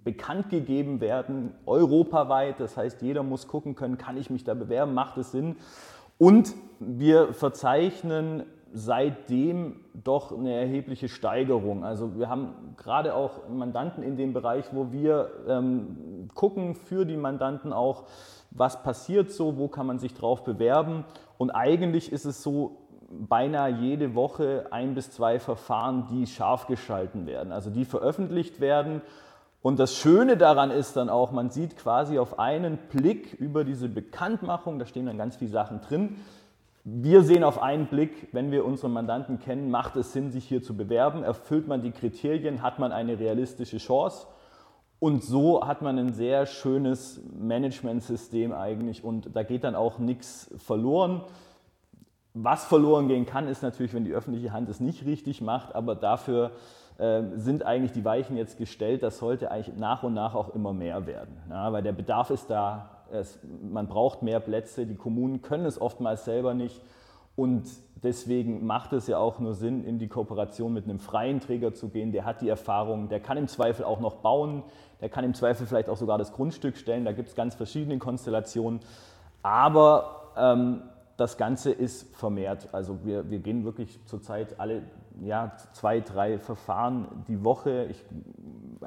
bekannt 0.03 0.50
gegeben 0.50 1.01
werden, 1.01 1.53
europaweit. 1.65 2.60
Das 2.60 2.77
heißt, 2.77 3.01
jeder 3.01 3.24
muss 3.24 3.48
gucken 3.48 3.75
können, 3.75 3.98
kann 3.98 4.15
ich 4.15 4.29
mich 4.29 4.43
da 4.43 4.53
bewerben, 4.53 4.93
macht 4.93 5.17
es 5.17 5.31
Sinn. 5.31 5.57
Und 6.22 6.54
wir 6.80 7.34
verzeichnen 7.34 8.44
seitdem 8.72 9.78
doch 9.96 10.32
eine 10.32 10.54
erhebliche 10.54 11.10
Steigerung. 11.10 11.84
Also 11.84 12.16
wir 12.16 12.30
haben 12.30 12.75
gerade 12.78 13.16
auch 13.16 13.50
Mandanten 13.50 14.04
in 14.04 14.18
dem 14.18 14.32
Bereich, 14.32 14.66
wo 14.72 14.92
wir 14.92 15.32
ähm, 15.48 16.28
gucken 16.36 16.75
für 16.75 17.08
die 17.08 17.18
Mandanten 17.18 17.74
auch, 17.74 18.04
was 18.51 18.84
passiert 18.84 19.32
so, 19.32 19.58
wo 19.58 19.68
kann 19.68 19.88
man 19.88 19.98
sich 19.98 20.13
drauf 20.13 20.44
bewerben. 20.44 21.06
Und 21.40 21.50
eigentlich 21.50 22.12
ist 22.12 22.25
es 22.25 22.44
so, 22.44 22.78
beinahe 23.10 23.72
jede 23.72 24.13
Woche 24.13 24.68
ein 24.70 24.94
bis 24.94 25.10
zwei 25.10 25.40
Verfahren, 25.40 26.06
die 26.12 26.28
scharf 26.28 26.68
geschalten 26.68 27.25
werden, 27.25 27.51
also 27.51 27.72
die 27.72 27.84
veröffentlicht 27.84 28.60
werden. 28.60 29.01
Und 29.62 29.80
das 29.80 29.96
Schöne 29.96 30.38
daran 30.38 30.72
ist 30.72 30.98
dann 30.98 31.10
auch, 31.10 31.32
man 31.32 31.51
sieht 31.51 31.77
quasi 31.77 32.18
auf 32.18 32.39
einen 32.39 32.77
Blick 32.77 33.34
über 33.34 33.63
diese 33.63 33.89
Bekanntmachung, 33.89 34.80
da 34.80 34.86
stehen 34.86 35.06
dann 35.06 35.18
ganz 35.18 35.36
viele 35.36 35.51
Sachen 35.51 35.82
drin, 35.82 36.18
wir 36.84 37.22
sehen 37.22 37.44
auf 37.44 37.62
einen 37.62 37.86
Blick, 37.86 38.30
wenn 38.32 38.51
wir 38.51 38.65
unsere 38.65 38.89
Mandanten 38.89 39.39
kennen, 39.39 39.70
macht 39.70 39.96
es 39.98 40.13
Sinn, 40.13 40.32
sich 40.32 40.46
hier 40.46 40.63
zu 40.63 40.75
bewerben? 40.75 41.22
Erfüllt 41.22 41.68
man 41.68 41.84
die 41.84 41.91
Kriterien? 41.91 42.63
Hat 42.63 42.80
man 42.80 42.91
eine 42.91 43.20
realistische 43.20 43.77
Chance? 43.77 44.25
Und 44.98 45.24
so 45.24 45.68
hat 45.68 45.84
man 45.84 46.00
ein 46.00 46.13
sehr 46.13 46.48
schönes 46.48 47.22
Managementsystem 47.34 48.51
eigentlich 48.51 49.03
und 49.03 49.36
da 49.36 49.44
geht 49.44 49.63
dann 49.63 49.75
auch 49.75 50.00
nichts 50.00 50.50
verloren. 50.58 51.22
Was 52.34 52.65
verloren 52.65 53.08
gehen 53.08 53.25
kann, 53.25 53.48
ist 53.48 53.62
natürlich, 53.62 53.94
wenn 53.94 54.06
die 54.06 54.13
öffentliche 54.13 54.51
Hand 54.51 54.70
es 54.70 54.80
nicht 54.80 55.06
richtig 55.06 55.41
macht, 55.41 55.75
aber 55.75 55.96
dafür 55.96 56.51
sind 57.36 57.65
eigentlich 57.65 57.93
die 57.93 58.05
Weichen 58.05 58.38
jetzt 58.38 58.60
gestellt. 58.60 59.01
Das 59.01 59.17
sollte 59.17 59.50
eigentlich 59.50 59.75
nach 59.75 60.03
und 60.03 60.13
nach 60.13 60.36
auch 60.36 60.53
immer 60.53 60.72
mehr 60.72 61.08
werden, 61.08 61.36
ja, 61.50 61.74
weil 61.74 61.81
der 61.81 61.93
Bedarf 61.93 62.29
ist 62.29 62.50
da, 62.50 62.89
es, 63.12 63.39
man 63.62 63.88
braucht 63.88 64.22
mehr 64.22 64.39
Plätze, 64.39 64.86
die 64.86 64.96
Kommunen 64.96 65.41
können 65.41 65.65
es 65.65 65.81
oftmals 65.81 66.25
selber 66.25 66.53
nicht. 66.53 66.81
Und 67.36 67.63
deswegen 68.03 68.65
macht 68.65 68.93
es 68.93 69.08
ja 69.08 69.17
auch 69.17 69.39
nur 69.39 69.53
Sinn, 69.53 69.84
in 69.84 70.00
die 70.00 70.08
Kooperation 70.08 70.74
mit 70.74 70.84
einem 70.86 71.00
freien 71.00 71.39
Träger 71.39 71.74
zu 71.74 71.89
gehen. 71.89 72.12
Der 72.12 72.25
hat 72.25 72.41
die 72.41 72.50
Erfahrung, 72.50 73.10
der 73.10 73.20
kann 73.20 73.38
im 73.38 73.48
Zweifel 73.48 73.86
auch 73.86 74.00
noch 74.00 74.15
bauen, 74.17 74.63
der 75.00 75.10
kann 75.10 75.24
im 75.24 75.34
Zweifel 75.34 75.65
vielleicht 75.65 75.89
auch 75.89 75.98
sogar 75.98 76.17
das 76.17 76.34
Grundstück 76.34 76.77
stellen. 76.77 77.05
Da 77.05 77.13
gibt 77.13 77.29
es 77.29 77.36
ganz 77.36 77.55
verschiedene 77.55 77.98
Konstellationen. 77.98 78.81
Aber 79.41 80.31
ähm, 80.38 80.84
das 81.17 81.38
Ganze 81.38 81.72
ist 81.72 82.15
vermehrt. 82.15 82.70
Also 82.74 83.00
wir, 83.03 83.29
wir 83.29 83.39
gehen 83.39 83.63
wirklich 83.63 84.00
zurzeit 84.05 84.60
alle 84.60 84.84
ja, 85.22 85.51
zwei, 85.74 86.00
drei 86.00 86.40
Verfahren 86.40 87.24
die 87.28 87.44
Woche. 87.44 87.88
Ich 87.90 88.04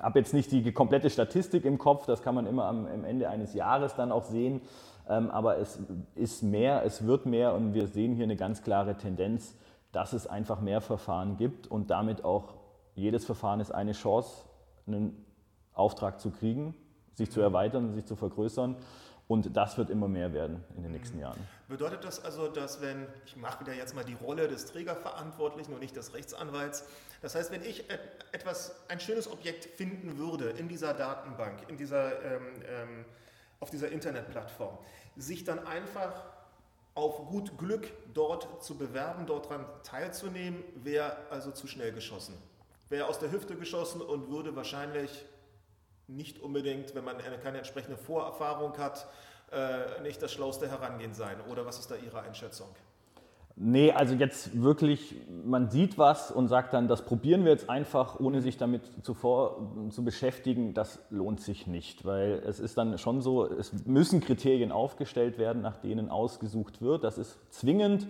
habe 0.00 0.18
jetzt 0.18 0.34
nicht 0.34 0.50
die 0.50 0.72
komplette 0.72 1.10
Statistik 1.10 1.64
im 1.64 1.78
Kopf, 1.78 2.06
das 2.06 2.22
kann 2.22 2.34
man 2.34 2.46
immer 2.46 2.64
am, 2.64 2.86
am 2.86 3.04
Ende 3.04 3.28
eines 3.28 3.54
Jahres 3.54 3.94
dann 3.94 4.10
auch 4.10 4.24
sehen. 4.24 4.60
Ähm, 5.08 5.30
aber 5.30 5.58
es 5.58 5.78
ist 6.14 6.42
mehr, 6.42 6.84
es 6.84 7.06
wird 7.06 7.26
mehr 7.26 7.54
und 7.54 7.74
wir 7.74 7.86
sehen 7.86 8.14
hier 8.14 8.24
eine 8.24 8.36
ganz 8.36 8.62
klare 8.62 8.96
Tendenz, 8.96 9.54
dass 9.92 10.12
es 10.12 10.26
einfach 10.26 10.60
mehr 10.60 10.80
Verfahren 10.80 11.36
gibt 11.36 11.66
und 11.68 11.90
damit 11.90 12.24
auch 12.24 12.54
jedes 12.94 13.24
Verfahren 13.24 13.60
ist 13.60 13.72
eine 13.72 13.92
Chance, 13.92 14.44
einen 14.86 15.24
Auftrag 15.72 16.20
zu 16.20 16.30
kriegen, 16.30 16.74
sich 17.12 17.30
zu 17.30 17.40
erweitern, 17.40 17.92
sich 17.92 18.06
zu 18.06 18.16
vergrößern. 18.16 18.76
Und 19.26 19.56
das 19.56 19.78
wird 19.78 19.88
immer 19.88 20.06
mehr 20.06 20.32
werden 20.34 20.62
in 20.76 20.82
den 20.82 20.92
nächsten 20.92 21.18
Jahren. 21.18 21.40
Bedeutet 21.68 22.04
das 22.04 22.22
also, 22.22 22.48
dass 22.48 22.82
wenn, 22.82 23.06
ich 23.24 23.36
mache 23.36 23.60
wieder 23.60 23.72
jetzt 23.72 23.94
mal 23.94 24.04
die 24.04 24.14
Rolle 24.14 24.48
des 24.48 24.66
Trägerverantwortlichen 24.66 25.72
und 25.72 25.80
nicht 25.80 25.96
des 25.96 26.12
Rechtsanwalts, 26.12 26.84
das 27.22 27.34
heißt, 27.34 27.50
wenn 27.50 27.62
ich 27.62 27.84
etwas, 28.32 28.74
ein 28.88 29.00
schönes 29.00 29.30
Objekt 29.30 29.64
finden 29.64 30.18
würde 30.18 30.50
in 30.50 30.68
dieser 30.68 30.92
Datenbank, 30.92 31.66
in 31.68 31.78
dieser, 31.78 32.22
ähm, 32.22 32.42
ähm, 32.68 33.04
auf 33.60 33.70
dieser 33.70 33.90
Internetplattform, 33.90 34.76
sich 35.16 35.44
dann 35.44 35.66
einfach 35.66 36.24
auf 36.94 37.26
gut 37.26 37.56
Glück 37.56 37.90
dort 38.12 38.62
zu 38.62 38.76
bewerben, 38.76 39.26
dort 39.26 39.46
daran 39.46 39.64
teilzunehmen, 39.82 40.62
wäre 40.74 41.16
also 41.30 41.50
zu 41.50 41.66
schnell 41.66 41.92
geschossen. 41.92 42.34
Wäre 42.90 43.06
aus 43.06 43.18
der 43.18 43.32
Hüfte 43.32 43.56
geschossen 43.56 44.02
und 44.02 44.30
würde 44.30 44.54
wahrscheinlich 44.54 45.24
nicht 46.08 46.40
unbedingt, 46.40 46.94
wenn 46.94 47.04
man 47.04 47.16
keine 47.42 47.58
entsprechende 47.58 47.96
Vorerfahrung 47.96 48.76
hat, 48.78 49.06
äh, 49.52 50.02
nicht 50.02 50.20
das 50.22 50.32
schlauste 50.32 50.68
Herangehen 50.68 51.14
sein. 51.14 51.36
Oder 51.50 51.66
was 51.66 51.78
ist 51.78 51.90
da 51.90 51.96
Ihre 51.96 52.22
Einschätzung? 52.22 52.68
Nee, 53.56 53.92
also 53.92 54.14
jetzt 54.14 54.60
wirklich, 54.60 55.14
man 55.44 55.70
sieht 55.70 55.96
was 55.96 56.32
und 56.32 56.48
sagt 56.48 56.74
dann, 56.74 56.88
das 56.88 57.04
probieren 57.04 57.44
wir 57.44 57.52
jetzt 57.52 57.70
einfach, 57.70 58.18
ohne 58.18 58.42
sich 58.42 58.56
damit 58.56 58.82
zuvor 59.02 59.70
zu 59.90 60.04
beschäftigen, 60.04 60.74
das 60.74 60.98
lohnt 61.10 61.40
sich 61.40 61.68
nicht, 61.68 62.04
weil 62.04 62.42
es 62.44 62.58
ist 62.58 62.76
dann 62.76 62.98
schon 62.98 63.20
so, 63.20 63.46
es 63.46 63.86
müssen 63.86 64.20
Kriterien 64.20 64.72
aufgestellt 64.72 65.38
werden, 65.38 65.62
nach 65.62 65.76
denen 65.76 66.10
ausgesucht 66.10 66.82
wird, 66.82 67.04
das 67.04 67.16
ist 67.16 67.38
zwingend 67.54 68.08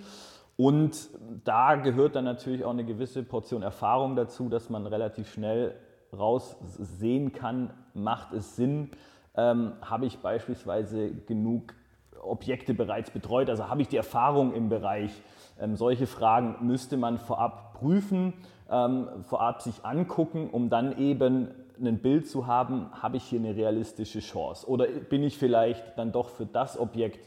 und 0.57 1.11
da 1.45 1.75
gehört 1.75 2.17
dann 2.17 2.25
natürlich 2.25 2.65
auch 2.65 2.71
eine 2.71 2.85
gewisse 2.85 3.23
Portion 3.23 3.63
Erfahrung 3.63 4.17
dazu, 4.17 4.49
dass 4.49 4.71
man 4.71 4.87
relativ 4.87 5.31
schnell 5.31 5.75
raussehen 6.19 7.33
kann, 7.33 7.71
macht 7.95 8.33
es 8.33 8.57
Sinn, 8.57 8.91
ähm, 9.37 9.73
habe 9.83 10.07
ich 10.07 10.19
beispielsweise 10.19 11.11
genug 11.11 11.75
Objekte 12.23 12.75
bereits 12.75 13.11
betreut, 13.11 13.51
also 13.51 13.69
habe 13.69 13.83
ich 13.83 13.89
die 13.89 13.97
Erfahrung 13.97 14.55
im 14.55 14.69
Bereich. 14.69 15.13
Ähm, 15.61 15.77
solche 15.77 16.07
Fragen 16.07 16.67
müsste 16.67 16.97
man 16.97 17.19
vorab 17.19 17.75
prüfen, 17.75 18.35
ähm, 18.71 19.09
vorab 19.23 19.63
sich 19.63 19.85
angucken, 19.85 20.49
um 20.51 20.71
dann 20.71 20.99
eben 20.99 21.49
ein 21.79 21.99
Bild 21.99 22.29
zu 22.29 22.47
haben, 22.47 22.91
habe 22.93 23.17
ich 23.17 23.25
hier 23.25 23.41
eine 23.41 23.57
realistische 23.57 24.21
Chance 24.21 24.69
oder 24.69 24.87
bin 24.87 25.23
ich 25.23 25.39
vielleicht 25.39 25.99
dann 25.99 26.13
doch 26.13 26.29
für 26.29 26.47
das 26.47 26.79
Objekt 26.79 27.19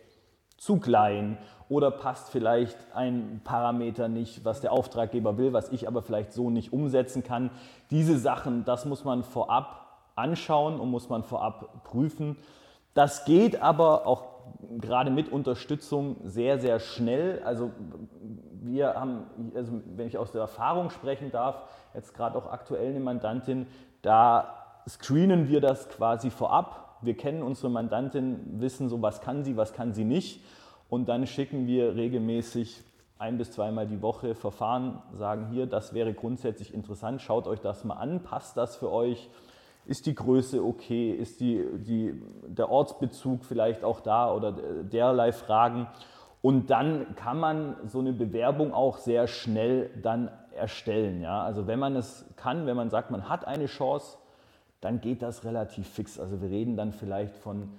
zu 0.57 0.79
klein 0.79 1.37
oder 1.69 1.91
passt 1.91 2.29
vielleicht 2.29 2.77
ein 2.93 3.41
Parameter 3.43 4.07
nicht, 4.07 4.45
was 4.45 4.61
der 4.61 4.71
Auftraggeber 4.71 5.37
will, 5.37 5.53
was 5.53 5.69
ich 5.69 5.87
aber 5.87 6.01
vielleicht 6.01 6.33
so 6.33 6.49
nicht 6.49 6.73
umsetzen 6.73 7.23
kann. 7.23 7.49
Diese 7.91 8.17
Sachen, 8.17 8.65
das 8.65 8.85
muss 8.85 9.03
man 9.03 9.23
vorab 9.23 9.85
anschauen 10.15 10.79
und 10.79 10.89
muss 10.89 11.09
man 11.09 11.23
vorab 11.23 11.83
prüfen. 11.83 12.37
Das 12.93 13.25
geht 13.25 13.61
aber 13.61 14.07
auch 14.07 14.23
gerade 14.79 15.11
mit 15.11 15.31
Unterstützung 15.31 16.17
sehr, 16.23 16.59
sehr 16.59 16.79
schnell. 16.79 17.41
Also 17.43 17.71
wir 18.61 18.95
haben, 18.95 19.25
also 19.55 19.81
wenn 19.95 20.07
ich 20.07 20.17
aus 20.17 20.31
der 20.31 20.41
Erfahrung 20.41 20.89
sprechen 20.89 21.31
darf, 21.31 21.63
jetzt 21.93 22.13
gerade 22.13 22.37
auch 22.37 22.51
aktuell 22.51 22.89
eine 22.89 22.99
Mandantin, 22.99 23.67
da 24.01 24.53
screenen 24.87 25.49
wir 25.49 25.61
das 25.61 25.89
quasi 25.89 26.29
vorab. 26.29 26.87
Wir 27.01 27.16
kennen 27.16 27.44
unsere 27.44 27.70
Mandantin, 27.70 28.60
wissen 28.60 28.89
so, 28.89 29.01
was 29.01 29.22
kann 29.22 29.44
sie, 29.44 29.58
was 29.58 29.74
kann 29.74 29.94
sie 29.94 30.04
nicht. 30.04 30.42
Und 30.89 31.10
dann 31.10 31.27
schicken 31.27 31.68
wir 31.68 31.96
regelmäßig 31.96 32.84
ein 33.20 33.38
bis 33.38 33.51
zweimal 33.51 33.88
die 33.88 34.01
Woche 34.01 34.36
Verfahren, 34.36 35.01
sagen 35.13 35.48
hier, 35.51 35.66
das 35.66 35.94
wäre 35.94 36.13
grundsätzlich 36.13 36.74
interessant, 36.74 37.22
schaut 37.22 37.48
euch 37.48 37.60
das 37.60 37.84
mal 37.84 37.96
an, 37.96 38.22
passt 38.22 38.58
das 38.58 38.75
für 38.75 38.92
euch? 38.92 39.30
Ist 39.86 40.06
die 40.06 40.16
Größe 40.16 40.63
okay? 40.63 41.12
Ist 41.12 41.39
die, 41.39 41.66
die, 41.77 42.22
der 42.46 42.70
Ortsbezug 42.70 43.46
vielleicht 43.46 43.84
auch 43.84 44.01
da 44.01 44.32
oder 44.32 44.51
derlei 44.84 45.32
Fragen? 45.32 45.88
Und 46.42 46.70
dann 46.70 47.16
kann 47.16 47.39
man 47.39 47.75
so 47.86 48.00
eine 48.00 48.13
Bewerbung 48.13 48.74
auch 48.74 48.98
sehr 48.98 49.27
schnell 49.27 49.89
dann 50.01 50.30
erstellen. 50.56 51.22
Ja? 51.22 51.42
Also 51.44 51.68
wenn 51.68 51.80
man 51.80 51.96
es 51.96 52.25
kann, 52.36 52.66
wenn 52.66 52.75
man 52.75 52.89
sagt, 52.89 53.12
man 53.12 53.30
hat 53.30 53.48
eine 53.48 53.66
Chance, 53.66 54.18
dann 54.81 55.01
geht 55.01 55.22
das 55.22 55.43
relativ 55.43 55.88
fix. 55.88 56.19
Also 56.19 56.41
wir 56.41 56.50
reden 56.50 56.77
dann 56.77 56.91
vielleicht 56.91 57.36
von 57.36 57.69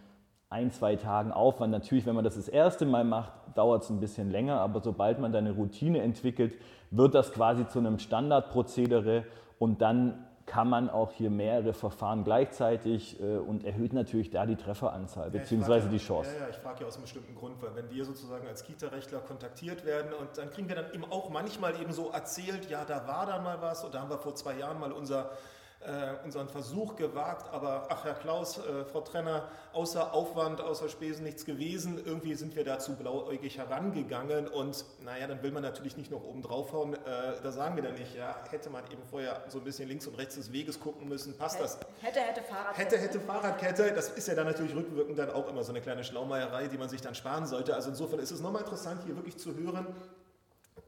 ein, 0.51 0.71
zwei 0.71 0.97
Tagen 0.97 1.31
Aufwand. 1.33 1.73
Natürlich, 1.73 2.07
wenn 2.07 2.15
man 2.15 2.25
das 2.25 2.37
das 2.37 2.49
erste 2.49 2.87
Mal 2.87 3.05
macht, 3.05 3.33
dauert 3.55 3.83
es 3.85 3.91
ein 3.91 4.01
bisschen 4.01 4.31
länger, 4.31 4.61
aber 4.61 4.81
sobald 4.81 5.19
man 5.19 5.33
da 5.33 5.39
eine 5.39 5.53
Routine 5.53 6.01
entwickelt, 6.03 6.57
wird 6.91 7.15
das 7.15 7.33
quasi 7.33 7.69
zu 7.69 7.79
einem 7.79 7.99
Standardprozedere 7.99 9.25
und 9.59 9.83
dann 9.83 10.25
kann 10.49 10.69
man 10.69 10.89
auch 10.89 11.13
hier 11.13 11.29
mehrere 11.29 11.75
Verfahren 11.75 12.25
gleichzeitig 12.25 13.21
äh, 13.21 13.37
und 13.37 13.65
erhöht 13.65 13.93
natürlich 13.93 14.31
da 14.31 14.47
die 14.47 14.57
Trefferanzahl 14.57 15.31
bzw. 15.31 15.73
Ja, 15.73 15.79
die 15.81 15.99
Chance. 15.99 16.31
Ja, 16.35 16.45
ja, 16.45 16.49
ich 16.49 16.57
frage 16.57 16.81
ja 16.81 16.87
aus 16.87 16.95
einem 16.95 17.03
bestimmten 17.03 17.35
Grund, 17.35 17.61
weil 17.61 17.77
wenn 17.77 17.91
wir 17.91 18.03
sozusagen 18.07 18.49
als 18.49 18.65
Kita-Rechtler 18.65 19.19
kontaktiert 19.19 19.85
werden 19.85 20.15
und 20.15 20.39
dann 20.39 20.49
kriegen 20.49 20.69
wir 20.69 20.77
dann 20.77 20.91
eben 20.95 21.05
auch 21.05 21.29
manchmal 21.29 21.79
eben 21.79 21.93
so 21.93 22.09
erzählt, 22.11 22.71
ja, 22.71 22.87
da 22.87 23.07
war 23.07 23.27
dann 23.27 23.45
mal 23.45 23.61
was 23.61 23.85
und 23.85 23.95
da 23.95 24.01
haben 24.01 24.09
wir 24.09 24.17
vor 24.17 24.35
zwei 24.35 24.57
Jahren 24.57 24.81
mal 24.81 24.91
unser 24.91 25.33
äh, 25.81 26.25
unseren 26.25 26.49
Versuch 26.49 26.97
gewagt, 26.97 27.53
aber 27.53 27.87
ach 27.89 28.05
Herr 28.05 28.15
Klaus, 28.15 28.59
äh, 28.59 28.85
Frau 28.85 29.01
Trenner, 29.01 29.49
außer 29.73 30.13
Aufwand, 30.13 30.61
außer 30.61 30.89
Spesen 30.89 31.25
nichts 31.25 31.45
gewesen. 31.45 32.03
Irgendwie 32.05 32.35
sind 32.35 32.57
wir 32.57 32.65
dazu 32.65 32.97
blauäugig 32.97 33.59
herangegangen 33.59 34.49
und 34.49 34.85
naja, 35.05 35.29
dann 35.29 35.43
will 35.43 35.53
man 35.53 35.63
natürlich 35.63 35.97
nicht 35.97 36.11
noch 36.11 36.25
oben 36.25 36.43
draufhauen. 36.43 36.95
Äh, 36.95 36.99
da 37.43 37.53
sagen 37.53 37.77
wir 37.77 37.85
dann 37.85 37.95
nicht, 37.95 38.17
ja, 38.17 38.37
hätte 38.51 38.71
man 38.71 38.85
eben 38.91 39.03
vorher 39.09 39.45
so 39.49 39.59
ein 39.59 39.65
bisschen 39.65 39.89
links 39.89 40.07
und 40.07 40.19
rechts 40.19 40.35
des 40.35 40.53
Weges 40.53 40.81
gucken 40.81 41.09
müssen, 41.09 41.37
passt 41.39 41.61
das? 41.61 41.79
Hätte, 42.01 42.21
hätte 42.21 42.43
Fahrradkette. 42.43 42.97
Hätte, 42.97 42.99
hätte 42.99 43.21
Fahrradkette. 43.21 43.93
Das 43.93 44.09
ist 44.09 44.27
ja 44.27 44.35
dann 44.35 44.47
natürlich 44.47 44.75
rückwirkend 44.75 45.19
dann 45.19 45.31
auch 45.31 45.49
immer 45.49 45.63
so 45.63 45.71
eine 45.71 45.81
kleine 45.81 46.03
Schlaumeierei, 46.03 46.67
die 46.67 46.79
man 46.79 46.89
sich 46.89 47.01
dann 47.01 47.15
sparen 47.15 47.47
sollte. 47.47 47.75
Also 47.75 47.91
insofern 47.91 48.19
ist 48.19 48.33
es 48.33 48.41
nochmal 48.41 48.63
interessant, 48.63 49.03
hier 49.05 49.15
wirklich 49.15 49.39
zu 49.39 49.55
hören, 49.55 49.87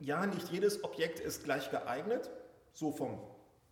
ja, 0.00 0.26
nicht 0.26 0.48
jedes 0.50 0.82
Objekt 0.82 1.20
ist 1.20 1.44
gleich 1.44 1.70
geeignet, 1.70 2.30
so 2.72 2.90
vom 2.90 3.20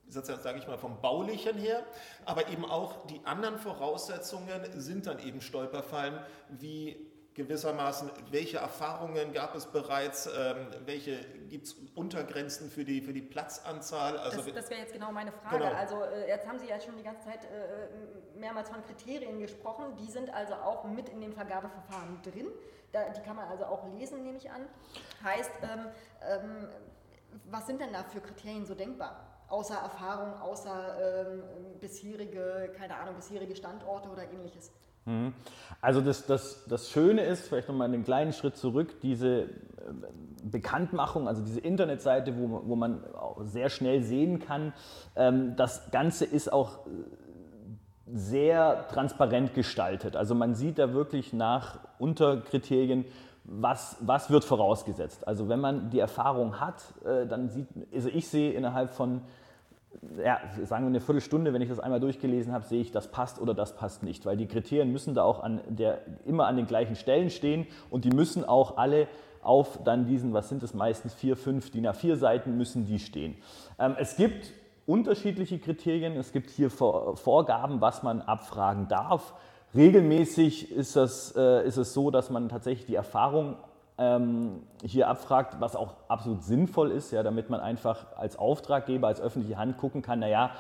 sage 0.09 0.59
ich 0.59 0.67
mal, 0.67 0.79
vom 0.79 1.01
Baulichen 1.01 1.57
her, 1.57 1.85
aber 2.25 2.49
eben 2.49 2.65
auch 2.65 3.07
die 3.07 3.21
anderen 3.25 3.59
Voraussetzungen 3.59 4.81
sind 4.81 5.07
dann 5.07 5.19
eben 5.19 5.41
Stolperfallen, 5.41 6.19
wie 6.49 7.09
gewissermaßen, 7.39 8.11
welche 8.31 8.59
Erfahrungen 8.59 9.33
gab 9.33 9.55
es 9.55 9.67
bereits, 9.67 10.27
ähm, 10.27 10.67
welche 10.85 11.25
gibt 11.49 11.69
es 11.69 11.77
Untergrenzen 11.95 12.69
für 12.69 12.85
die, 12.85 13.01
für 13.01 13.13
die 13.13 13.23
Platzanzahl? 13.23 14.19
Also, 14.19 14.43
das, 14.43 14.53
das 14.55 14.71
wäre 14.71 14.81
jetzt 14.81 14.93
genau 14.93 15.13
meine 15.13 15.31
Frage. 15.31 15.59
Genau. 15.59 15.73
Also 15.73 16.03
äh, 16.03 16.29
jetzt 16.29 16.49
haben 16.49 16.59
Sie 16.59 16.67
ja 16.67 16.81
schon 16.81 16.97
die 16.97 17.05
ganze 17.05 17.29
Zeit 17.29 17.45
äh, 17.45 18.39
mehrmals 18.39 18.69
von 18.69 18.83
Kriterien 18.83 19.39
gesprochen, 19.39 19.95
die 20.01 20.11
sind 20.11 20.35
also 20.35 20.55
auch 20.55 20.85
mit 20.85 21.09
in 21.09 21.21
dem 21.21 21.33
Vergabeverfahren 21.33 22.21
drin. 22.23 22.49
Da, 22.91 23.09
die 23.11 23.21
kann 23.21 23.37
man 23.37 23.47
also 23.49 23.67
auch 23.67 23.87
lesen, 23.95 24.25
nehme 24.25 24.39
ich 24.39 24.51
an. 24.51 24.67
Heißt, 25.23 25.53
ähm, 25.63 25.87
ähm, 26.29 26.69
was 27.45 27.67
sind 27.69 27.81
denn 27.81 27.93
da 27.93 28.03
für 28.03 28.21
Kriterien 28.21 28.67
so 28.67 28.75
denkbar? 28.75 29.38
Außer 29.49 29.75
Erfahrung, 29.75 30.35
außer 30.41 31.27
ähm, 31.27 31.43
bisherige, 31.81 32.71
keine 32.77 32.97
Ahnung, 32.97 33.15
bisherige 33.17 33.57
Standorte 33.57 34.09
oder 34.09 34.25
ähnliches. 34.31 34.73
Mhm. 35.09 35.33
Also 35.81 36.01
das, 36.01 36.27
das, 36.27 36.65
das 36.69 36.91
Schöne 36.91 37.23
ist, 37.23 37.49
vielleicht 37.49 37.69
nochmal 37.69 37.89
einen 37.89 38.05
kleinen 38.05 38.33
Schritt 38.33 38.57
zurück, 38.57 39.01
diese 39.01 39.43
äh, 39.43 39.47
Bekanntmachung, 40.45 41.27
also 41.27 41.43
diese 41.43 41.61
Internetseite, 41.61 42.37
wo, 42.37 42.63
wo 42.67 42.77
man 42.77 43.03
sehr 43.45 43.71
schnell 43.71 44.03
sehen 44.03 44.39
kann, 44.39 44.75
ähm, 45.17 45.57
das 45.57 45.91
Ganze 45.91 46.25
ist 46.27 46.53
auch 46.53 46.87
äh, 46.87 46.91
sehr 48.13 48.87
transparent 48.89 49.55
gestaltet. 49.55 50.17
Also 50.17 50.35
man 50.35 50.55
sieht 50.55 50.79
da 50.79 50.93
wirklich 50.93 51.33
nach 51.33 51.81
Unterkriterien, 51.99 53.05
was, 53.51 53.97
was 54.01 54.31
wird 54.31 54.45
vorausgesetzt. 54.45 55.27
Also 55.27 55.49
wenn 55.49 55.61
man 55.61 55.91
die 55.91 55.99
Erfahrung 55.99 56.61
hat, 56.61 56.83
äh, 57.05 57.27
dann 57.27 57.49
sieht, 57.49 57.67
also 57.93 58.09
ich 58.09 58.29
sehe 58.29 58.53
innerhalb 58.53 58.91
von 58.91 59.23
ja, 60.23 60.39
sagen 60.65 60.85
wir 60.85 60.89
eine 60.89 61.01
Viertelstunde, 61.01 61.53
wenn 61.53 61.63
ich 61.63 61.69
das 61.69 61.81
einmal 61.81 61.99
durchgelesen 61.99 62.53
habe, 62.53 62.65
sehe 62.65 62.81
ich, 62.81 62.93
das 62.93 63.11
passt 63.11 63.41
oder 63.41 63.55
das 63.55 63.75
passt 63.75 64.03
nicht, 64.03 64.27
weil 64.27 64.37
die 64.37 64.47
Kriterien 64.47 64.93
müssen 64.93 65.15
da 65.15 65.25
auch 65.25 65.43
an 65.43 65.61
der, 65.69 66.01
immer 66.25 66.47
an 66.47 66.57
den 66.57 66.67
gleichen 66.67 66.95
Stellen 66.95 67.31
stehen 67.31 67.67
und 67.91 68.05
die 68.05 68.11
müssen 68.11 68.45
auch 68.45 68.77
alle 68.77 69.09
auf 69.43 69.83
dann 69.85 70.07
diesen, 70.07 70.33
was 70.35 70.49
sind 70.49 70.63
es 70.63 70.75
meistens, 70.75 71.15
vier, 71.15 71.37
fünf 71.37 71.71
DIN 71.71 71.87
A4 71.87 72.17
Seiten 72.17 72.57
müssen 72.57 72.87
die 72.87 72.99
stehen. 72.99 73.37
Ähm, 73.79 73.97
es 73.99 74.17
gibt 74.17 74.53
unterschiedliche 74.87 75.59
Kriterien, 75.59 76.17
es 76.17 76.33
gibt 76.33 76.51
hier 76.51 76.71
Vorgaben, 76.71 77.81
was 77.81 78.03
man 78.03 78.21
abfragen 78.23 78.89
darf. 78.89 79.35
Regelmäßig 79.75 80.73
ist, 80.73 80.97
das, 80.97 81.35
äh, 81.37 81.67
ist 81.67 81.77
es 81.77 81.93
so, 81.93 82.11
dass 82.11 82.31
man 82.31 82.49
tatsächlich 82.49 82.87
die 82.87 82.95
Erfahrung 82.95 83.57
ähm, 83.99 84.63
hier 84.83 85.09
abfragt, 85.09 85.57
was 85.61 85.77
auch 85.77 85.95
absolut 86.09 86.43
sinnvoll 86.43 86.91
ist, 86.91 87.11
ja, 87.11 87.23
damit 87.23 87.51
man 87.51 87.61
einfach 87.61 88.07
als 88.17 88.39
Auftraggeber, 88.39 89.09
als 89.09 89.21
öffentliche 89.21 89.59
Hand 89.59 89.77
gucken 89.77 90.03
kann, 90.03 90.21
naja, 90.21 90.53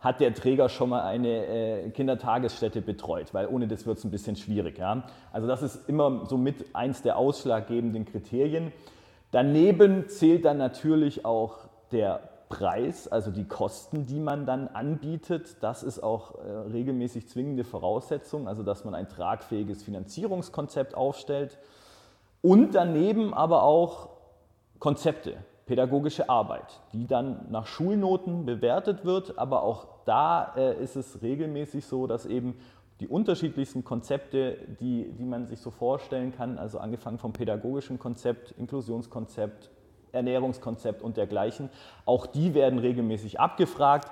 hat 0.00 0.20
der 0.20 0.34
Träger 0.34 0.68
schon 0.68 0.90
mal 0.90 1.02
eine 1.02 1.46
äh, 1.46 1.90
Kindertagesstätte 1.90 2.82
betreut, 2.82 3.32
weil 3.32 3.46
ohne 3.48 3.66
das 3.66 3.86
wird 3.86 3.98
es 3.98 4.04
ein 4.04 4.10
bisschen 4.10 4.36
schwierig. 4.36 4.78
Ja? 4.78 5.04
Also 5.32 5.48
das 5.48 5.62
ist 5.62 5.88
immer 5.88 6.26
so 6.26 6.36
mit 6.36 6.74
eins 6.74 7.00
der 7.00 7.16
ausschlaggebenden 7.16 8.04
Kriterien. 8.04 8.70
Daneben 9.30 10.08
zählt 10.08 10.44
dann 10.44 10.58
natürlich 10.58 11.24
auch 11.24 11.56
der 11.90 12.20
Preis, 12.54 13.08
also 13.08 13.32
die 13.32 13.48
Kosten, 13.48 14.06
die 14.06 14.20
man 14.20 14.46
dann 14.46 14.68
anbietet. 14.68 15.56
Das 15.60 15.82
ist 15.82 16.00
auch 16.00 16.36
äh, 16.36 16.48
regelmäßig 16.70 17.26
zwingende 17.26 17.64
Voraussetzung, 17.64 18.46
also 18.46 18.62
dass 18.62 18.84
man 18.84 18.94
ein 18.94 19.08
tragfähiges 19.08 19.82
Finanzierungskonzept 19.82 20.94
aufstellt. 20.94 21.58
Und 22.42 22.76
daneben 22.76 23.34
aber 23.34 23.64
auch 23.64 24.10
Konzepte, 24.78 25.38
pädagogische 25.66 26.28
Arbeit, 26.28 26.80
die 26.92 27.08
dann 27.08 27.46
nach 27.50 27.66
Schulnoten 27.66 28.46
bewertet 28.46 29.04
wird. 29.04 29.36
Aber 29.36 29.64
auch 29.64 29.88
da 30.04 30.54
äh, 30.56 30.80
ist 30.80 30.94
es 30.94 31.22
regelmäßig 31.22 31.84
so, 31.84 32.06
dass 32.06 32.24
eben 32.24 32.56
die 33.00 33.08
unterschiedlichsten 33.08 33.82
Konzepte, 33.82 34.58
die, 34.78 35.10
die 35.18 35.24
man 35.24 35.48
sich 35.48 35.58
so 35.58 35.72
vorstellen 35.72 36.32
kann, 36.32 36.58
also 36.58 36.78
angefangen 36.78 37.18
vom 37.18 37.32
pädagogischen 37.32 37.98
Konzept, 37.98 38.52
Inklusionskonzept, 38.52 39.70
Ernährungskonzept 40.14 41.02
und 41.02 41.16
dergleichen, 41.16 41.68
auch 42.06 42.26
die 42.26 42.54
werden 42.54 42.78
regelmäßig 42.78 43.40
abgefragt. 43.40 44.10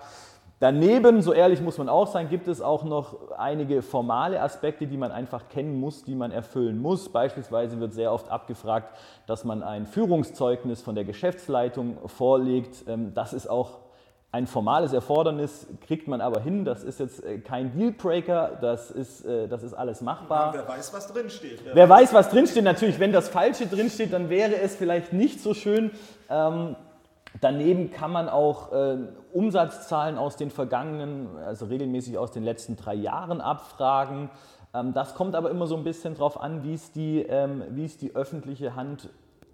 Daneben, 0.63 1.23
so 1.23 1.33
ehrlich 1.33 1.61
muss 1.61 1.79
man 1.79 1.89
auch 1.89 2.07
sein, 2.07 2.29
gibt 2.29 2.47
es 2.47 2.61
auch 2.61 2.85
noch 2.85 3.33
einige 3.37 3.83
formale 3.83 4.41
Aspekte, 4.41 4.87
die 4.87 4.97
man 4.97 5.11
einfach 5.11 5.49
kennen 5.49 5.81
muss, 5.81 6.05
die 6.05 6.15
man 6.15 6.31
erfüllen 6.31 6.81
muss. 6.81 7.09
Beispielsweise 7.09 7.81
wird 7.81 7.95
sehr 7.95 8.13
oft 8.13 8.29
abgefragt, 8.29 8.97
dass 9.27 9.43
man 9.43 9.65
ein 9.65 9.87
Führungszeugnis 9.87 10.81
von 10.81 10.95
der 10.95 11.03
Geschäftsleitung 11.03 11.97
vorlegt. 12.07 12.85
Ähm, 12.87 13.13
das 13.13 13.33
ist 13.33 13.49
auch 13.51 13.82
ein 14.33 14.47
formales 14.47 14.93
Erfordernis, 14.93 15.67
kriegt 15.87 16.09
man 16.09 16.21
aber 16.21 16.41
hin. 16.41 16.65
Das 16.65 16.83
ist 16.83 16.99
jetzt 16.99 17.23
äh, 17.23 17.39
kein 17.39 17.73
Dealbreaker, 17.77 18.59
das 18.61 18.91
ist, 18.91 19.25
äh, 19.25 19.47
das 19.47 19.63
ist 19.63 19.75
alles 19.75 20.01
machbar. 20.01 20.55
Ja, 20.55 20.61
wer 20.61 20.69
weiß, 20.69 20.93
was 20.95 21.13
drinsteht. 21.13 21.61
Wer, 21.65 21.75
wer 21.75 21.89
weiß, 21.89 22.15
was 22.15 22.31
drinsteht. 22.31 22.65
Natürlich, 22.65 22.99
wenn 22.99 23.13
das 23.13 23.29
Falsche 23.29 23.67
drinsteht, 23.67 24.13
dann 24.13 24.31
wäre 24.31 24.57
es 24.57 24.75
vielleicht 24.75 25.13
nicht 25.13 25.41
so 25.41 25.55
schön. 25.55 25.91
Ähm, 26.29 26.77
Daneben 27.41 27.91
kann 27.91 28.13
man 28.13 28.29
auch 28.29 28.73
äh, 28.73 28.99
Umsatzzahlen 29.33 30.19
aus 30.19 30.37
den 30.37 30.51
vergangenen, 30.51 31.29
also 31.39 31.67
regelmäßig 31.67 32.19
aus 32.19 32.31
den 32.31 32.43
letzten 32.43 32.77
drei 32.77 32.95
Jahren 32.95 33.41
abfragen. 33.41 34.31
Ähm, 34.75 34.93
das 34.93 35.15
kommt 35.15 35.35
aber 35.35 35.51
immer 35.51 35.67
so 35.67 35.77
ein 35.77 35.85
bisschen 35.85 36.15
darauf 36.15 36.41
an, 36.41 36.63
wie 36.63 36.75
es 36.75 36.93
die, 36.93 37.23
ähm, 37.23 37.65
wie 37.71 37.85
es 37.85 37.97
die 37.97 38.15
öffentliche 38.15 38.77
Hand 38.77 39.09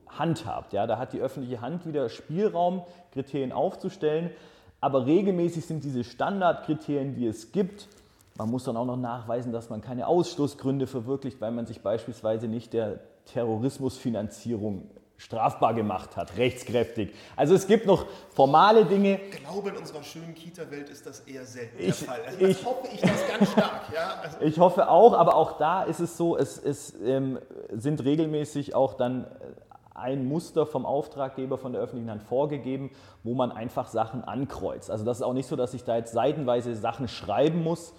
handhabt. 0.08 0.72
Ja, 0.72 0.86
da 0.86 0.98
hat 0.98 1.12
die 1.12 1.20
öffentliche 1.20 1.60
Hand 1.60 1.86
wieder 1.86 2.08
Spielraum, 2.08 2.82
Kriterien 3.12 3.52
aufzustellen. 3.52 4.30
Aber 4.80 5.06
regelmäßig 5.06 5.66
sind 5.66 5.84
diese 5.84 6.04
Standardkriterien, 6.04 7.14
die 7.14 7.26
es 7.26 7.52
gibt, 7.52 7.88
man 8.38 8.50
muss 8.50 8.64
dann 8.64 8.76
auch 8.76 8.84
noch 8.84 8.96
nachweisen, 8.96 9.52
dass 9.52 9.68
man 9.68 9.80
keine 9.80 10.06
Ausstoßgründe 10.06 10.86
verwirklicht, 10.86 11.40
weil 11.40 11.50
man 11.50 11.66
sich 11.66 11.80
beispielsweise 11.80 12.46
nicht 12.46 12.72
der 12.72 13.00
Terrorismusfinanzierung 13.26 14.88
strafbar 15.16 15.74
gemacht 15.74 16.16
hat, 16.16 16.36
rechtskräftig. 16.36 17.12
Also 17.34 17.54
es 17.56 17.66
gibt 17.66 17.86
noch 17.86 18.06
formale 18.30 18.84
Dinge. 18.84 19.20
Ich 19.20 19.44
glaube, 19.44 19.70
in 19.70 19.76
unserer 19.76 20.04
schönen 20.04 20.36
Kita-Welt 20.36 20.88
ist 20.88 21.04
das 21.04 21.20
eher 21.20 21.44
selten 21.44 21.76
ich, 21.80 21.86
der 21.86 21.94
Fall. 21.94 22.20
Also 22.24 22.46
ich, 22.46 22.64
hoffe 22.64 22.88
ich 22.94 23.00
das 23.00 23.28
ganz 23.28 23.50
stark. 23.50 23.92
Ja? 23.92 24.20
Also 24.22 24.40
ich 24.42 24.58
hoffe 24.60 24.88
auch, 24.88 25.14
aber 25.14 25.34
auch 25.34 25.58
da 25.58 25.82
ist 25.82 25.98
es 25.98 26.16
so, 26.16 26.36
es, 26.36 26.56
es 26.56 26.94
ähm, 27.04 27.40
sind 27.72 28.04
regelmäßig 28.04 28.76
auch 28.76 28.94
dann 28.94 29.24
äh, 29.24 29.26
ein 29.98 30.26
Muster 30.26 30.66
vom 30.66 30.86
Auftraggeber, 30.86 31.58
von 31.58 31.72
der 31.72 31.80
öffentlichen 31.80 32.10
Hand 32.10 32.22
vorgegeben, 32.22 32.90
wo 33.22 33.34
man 33.34 33.52
einfach 33.52 33.88
Sachen 33.88 34.24
ankreuzt. 34.24 34.90
Also 34.90 35.04
das 35.04 35.18
ist 35.18 35.22
auch 35.22 35.34
nicht 35.34 35.46
so, 35.46 35.56
dass 35.56 35.74
ich 35.74 35.84
da 35.84 35.96
jetzt 35.96 36.12
seitenweise 36.12 36.74
Sachen 36.74 37.08
schreiben 37.08 37.62
muss, 37.62 37.94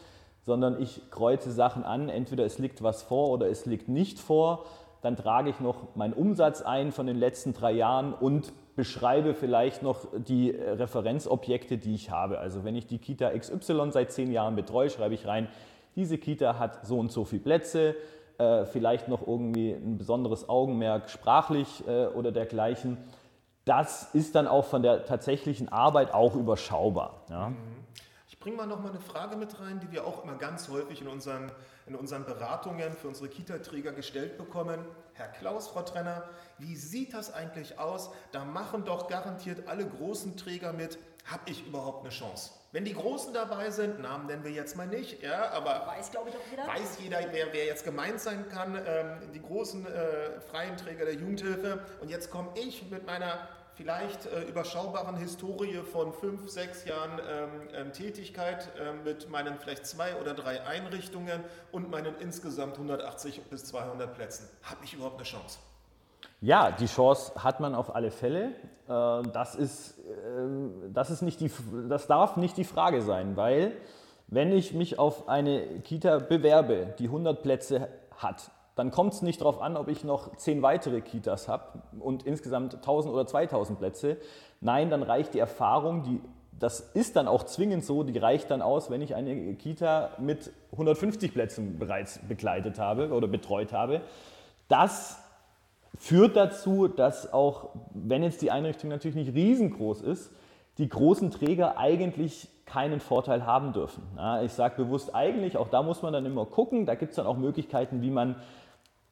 sondern 0.46 0.82
ich 0.82 1.10
kreuze 1.12 1.52
Sachen 1.52 1.84
an, 1.84 2.10
entweder 2.10 2.46
es 2.46 2.58
liegt 2.58 2.82
was 2.82 3.04
vor 3.04 3.30
oder 3.30 3.50
es 3.50 3.66
liegt 3.66 3.88
nicht 3.88 4.20
vor 4.20 4.66
dann 5.02 5.16
trage 5.16 5.50
ich 5.50 5.60
noch 5.60 5.96
meinen 5.96 6.14
Umsatz 6.14 6.62
ein 6.62 6.92
von 6.92 7.08
den 7.08 7.18
letzten 7.18 7.54
drei 7.54 7.72
Jahren 7.72 8.14
und 8.14 8.52
beschreibe 8.76 9.34
vielleicht 9.34 9.82
noch 9.82 10.08
die 10.14 10.52
Referenzobjekte, 10.52 11.78
die 11.78 11.96
ich 11.96 12.12
habe. 12.12 12.40
Also 12.40 12.64
wenn 12.64 12.76
ich 12.76 12.88
die 12.88 12.98
Kita 12.98 13.32
XY 13.32 13.92
seit 13.92 14.12
zehn 14.12 14.32
Jahren 14.32 14.56
betreue, 14.56 14.90
schreibe 14.90 15.14
ich 15.14 15.26
rein, 15.26 15.48
diese 15.96 16.18
Kita 16.18 16.60
hat 16.60 16.86
so 16.86 16.98
und 16.98 17.12
so 17.12 17.26
viele 17.26 17.42
Plätze, 17.42 17.96
äh, 18.40 18.66
vielleicht 18.66 19.08
noch 19.08 19.26
irgendwie 19.26 19.72
ein 19.72 19.98
besonderes 19.98 20.50
Augenmerk 20.50 21.10
sprachlich 21.10 21.88
äh, 21.88 22.08
oder 22.08 22.32
dergleichen. 22.32 22.98
Das 23.66 24.16
ist 24.16 24.34
dann 24.36 24.48
auch 24.48 24.66
von 24.66 24.82
der 24.82 25.06
tatsächlichen 25.06 25.70
Arbeit 25.70 26.14
auch 26.14 26.36
überschaubar. 26.36 27.22
Ja. 27.30 27.50
Mhm. 27.50 27.58
Ich 28.28 28.40
bringe 28.40 28.56
mal 28.56 28.68
noch 28.68 28.80
mal 28.80 28.90
eine 28.90 29.02
Frage 29.02 29.36
mit 29.36 29.60
rein, 29.60 29.82
die 29.82 29.92
wir 29.92 30.08
auch 30.08 30.24
immer 30.24 30.36
ganz 30.36 30.70
häufig 30.70 31.02
in 31.02 31.10
unseren 31.10 31.52
in 31.90 31.96
unseren 31.96 32.24
Beratungen 32.24 32.94
für 32.94 33.08
unsere 33.08 33.28
Kita-Träger 33.28 33.92
gestellt 33.92 34.38
bekommen. 34.38 34.86
Herr 35.14 35.28
Klaus, 35.28 35.68
Frau 35.68 35.82
Trenner, 35.82 36.24
wie 36.60 36.76
sieht 36.76 37.14
das 37.14 37.34
eigentlich 37.34 37.80
aus? 37.80 38.12
Da 38.32 38.46
machen 38.46 38.86
doch 38.86 39.08
garantiert 39.08 39.68
alle 39.68 39.88
großen 39.88 40.38
Träger 40.38 40.72
mit. 40.72 41.00
Habe 41.26 41.42
ich 41.48 41.66
überhaupt 41.66 42.02
eine 42.02 42.10
Chance? 42.12 42.52
Wenn 42.72 42.86
die 42.86 42.94
Großen 42.94 43.34
dabei 43.34 43.72
sind, 43.72 44.00
Namen 44.00 44.28
nennen 44.28 44.44
wir 44.44 44.52
jetzt 44.52 44.78
mal 44.78 44.86
nicht, 44.86 45.24
ja, 45.24 45.50
aber 45.54 45.88
weiß, 45.88 46.12
glaube 46.12 46.30
ich, 46.30 46.36
auch 46.36 46.52
jeder. 46.52 46.68
Weiß 46.68 47.00
jeder, 47.02 47.20
wer, 47.32 47.52
wer 47.52 47.66
jetzt 47.66 47.84
gemeint 47.84 48.20
sein 48.20 48.48
kann, 48.48 48.76
ähm, 48.76 49.32
die 49.34 49.42
großen 49.42 49.88
äh, 49.88 50.40
freien 50.40 50.78
Träger 50.78 51.06
der 51.06 51.16
Jugendhilfe. 51.16 51.80
Und 52.00 52.10
jetzt 52.10 52.30
komme 52.30 52.50
ich 52.54 52.88
mit 52.92 53.08
meiner 53.08 53.48
vielleicht 53.74 54.28
äh, 54.28 54.42
überschaubaren 54.42 55.16
Historie 55.16 55.78
von 55.78 56.14
fünf, 56.14 56.48
sechs 56.50 56.86
Jahren 56.86 57.20
ähm, 57.28 57.50
ähm 57.74 57.92
Tätigkeit 57.92 58.70
äh, 58.78 58.94
mit 58.94 59.30
meinen 59.30 59.58
vielleicht 59.58 59.88
zwei 59.88 60.16
oder 60.18 60.36
drei 60.36 60.62
Einrichtungen 60.62 61.44
und 61.72 61.90
meinen 61.90 62.14
insgesamt 62.20 62.74
180 62.74 63.42
bis 63.46 63.66
200 63.66 64.14
Plätzen, 64.14 64.48
habe 64.62 64.84
ich 64.84 64.94
überhaupt 64.94 65.16
eine 65.16 65.24
Chance? 65.24 65.58
Ja, 66.42 66.72
die 66.72 66.86
Chance 66.86 67.34
hat 67.36 67.60
man 67.60 67.74
auf 67.74 67.96
alle 67.96 68.12
Fälle. 68.12 68.52
Äh, 68.88 69.30
das, 69.34 69.56
ist, 69.56 69.98
äh, 70.00 70.19
das, 70.94 71.10
ist 71.10 71.22
nicht 71.22 71.40
die, 71.40 71.52
das 71.88 72.08
darf 72.08 72.38
nicht 72.38 72.58
die 72.58 72.64
Frage 72.64 73.02
sein, 73.02 73.36
weil 73.36 73.74
wenn 74.28 74.52
ich 74.52 74.74
mich 74.74 75.00
auf 75.00 75.28
eine 75.28 75.80
Kita 75.80 76.20
bewerbe, 76.20 76.94
die 77.00 77.06
100 77.06 77.42
Plätze 77.42 77.88
hat, 78.18 78.52
dann 78.76 78.92
kommt 78.92 79.14
es 79.14 79.22
nicht 79.22 79.42
darauf 79.42 79.62
an, 79.62 79.76
ob 79.76 79.90
ich 79.90 80.04
noch 80.04 80.36
10 80.36 80.62
weitere 80.62 81.02
Kitas 81.02 81.48
habe 81.48 81.82
und 82.00 82.24
insgesamt 82.24 82.76
1000 82.76 83.14
oder 83.14 83.28
2000 83.28 83.78
Plätze. 83.78 84.18
Nein, 84.62 84.90
dann 84.90 85.04
reicht 85.04 85.34
die 85.34 85.40
Erfahrung, 85.40 86.04
die, 86.04 86.22
das 86.58 86.80
ist 86.80 87.16
dann 87.16 87.28
auch 87.28 87.44
zwingend 87.44 87.84
so, 87.84 88.04
die 88.04 88.18
reicht 88.18 88.52
dann 88.52 88.62
aus, 88.62 88.90
wenn 88.90 89.02
ich 89.02 89.16
eine 89.16 89.56
Kita 89.56 90.12
mit 90.20 90.52
150 90.72 91.34
Plätzen 91.34 91.80
bereits 91.80 92.20
begleitet 92.28 92.80
habe 92.80 93.12
oder 93.12 93.28
betreut 93.28 93.74
habe. 93.74 94.02
Das 94.68 95.20
führt 96.00 96.36
dazu, 96.36 96.88
dass 96.88 97.32
auch, 97.32 97.70
wenn 97.94 98.24
jetzt 98.24 98.42
die 98.42 98.50
Einrichtung 98.50 98.90
natürlich 98.90 99.16
nicht 99.16 99.36
riesengroß 99.36 100.02
ist, 100.02 100.32
die 100.78 100.90
großen 100.90 101.30
Träger 101.30 101.78
eigentlich 101.78 102.48
keinen 102.66 103.02
Vorteil 103.02 103.46
haben 103.46 103.74
dürfen. 103.74 104.04
Ja, 104.16 104.42
ich 104.42 104.54
sage 104.54 104.82
bewusst 104.84 105.14
eigentlich, 105.14 105.58
auch 105.58 105.68
da 105.68 105.84
muss 105.84 106.02
man 106.02 106.14
dann 106.14 106.26
immer 106.26 106.46
gucken, 106.46 106.86
da 106.86 106.96
gibt 106.96 107.12
es 107.12 107.18
dann 107.18 107.28
auch 107.28 107.38
Möglichkeiten, 107.38 108.02
wie 108.02 108.12
man 108.12 108.38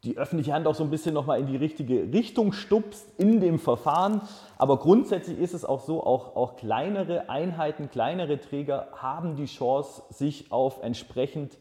die 0.03 0.17
öffentliche 0.17 0.53
Hand 0.53 0.67
auch 0.67 0.75
so 0.75 0.83
ein 0.83 0.89
bisschen 0.89 1.13
nochmal 1.13 1.39
in 1.39 1.47
die 1.47 1.57
richtige 1.57 2.13
Richtung 2.13 2.53
stupst 2.53 3.19
in 3.19 3.41
dem 3.41 3.59
Verfahren. 3.59 4.21
Aber 4.57 4.77
grundsätzlich 4.77 5.39
ist 5.39 5.53
es 5.53 5.65
auch 5.65 5.81
so, 5.81 6.03
auch, 6.03 6.35
auch 6.35 6.55
kleinere 6.55 7.29
Einheiten, 7.29 7.89
kleinere 7.89 8.39
Träger 8.39 8.87
haben 8.95 9.35
die 9.35 9.47
Chance, 9.47 10.03
sich 10.09 10.51
auf 10.51 10.81
entsprechend 10.83 11.57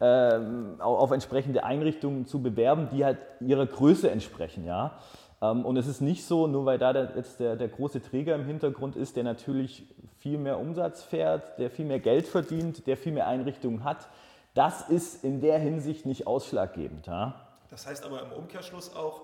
auf 0.00 1.10
entsprechende 1.10 1.64
Einrichtungen 1.64 2.26
zu 2.26 2.42
bewerben, 2.42 2.88
die 2.90 3.04
halt 3.04 3.18
ihrer 3.40 3.66
Größe 3.66 4.10
entsprechen. 4.10 4.64
Ja? 4.64 4.98
Ähm, 5.42 5.64
und 5.64 5.76
es 5.76 5.86
ist 5.86 6.00
nicht 6.00 6.24
so, 6.24 6.46
nur 6.46 6.64
weil 6.66 6.78
da 6.78 6.92
jetzt 6.92 7.40
der, 7.40 7.56
der 7.56 7.68
große 7.68 8.02
Träger 8.02 8.34
im 8.34 8.44
Hintergrund 8.44 8.96
ist, 8.96 9.16
der 9.16 9.24
natürlich 9.24 9.86
viel 10.18 10.38
mehr 10.38 10.58
Umsatz 10.58 11.02
fährt, 11.02 11.58
der 11.58 11.70
viel 11.70 11.84
mehr 11.84 12.00
Geld 12.00 12.26
verdient, 12.26 12.86
der 12.86 12.96
viel 12.96 13.12
mehr 13.12 13.26
Einrichtungen 13.26 13.84
hat, 13.84 14.08
das 14.54 14.88
ist 14.88 15.24
in 15.24 15.40
der 15.40 15.58
Hinsicht 15.58 16.06
nicht 16.06 16.26
ausschlaggebend. 16.26 17.06
Ja? 17.06 17.46
Das 17.70 17.86
heißt 17.86 18.04
aber 18.04 18.22
im 18.22 18.32
Umkehrschluss 18.32 18.94
auch, 18.94 19.22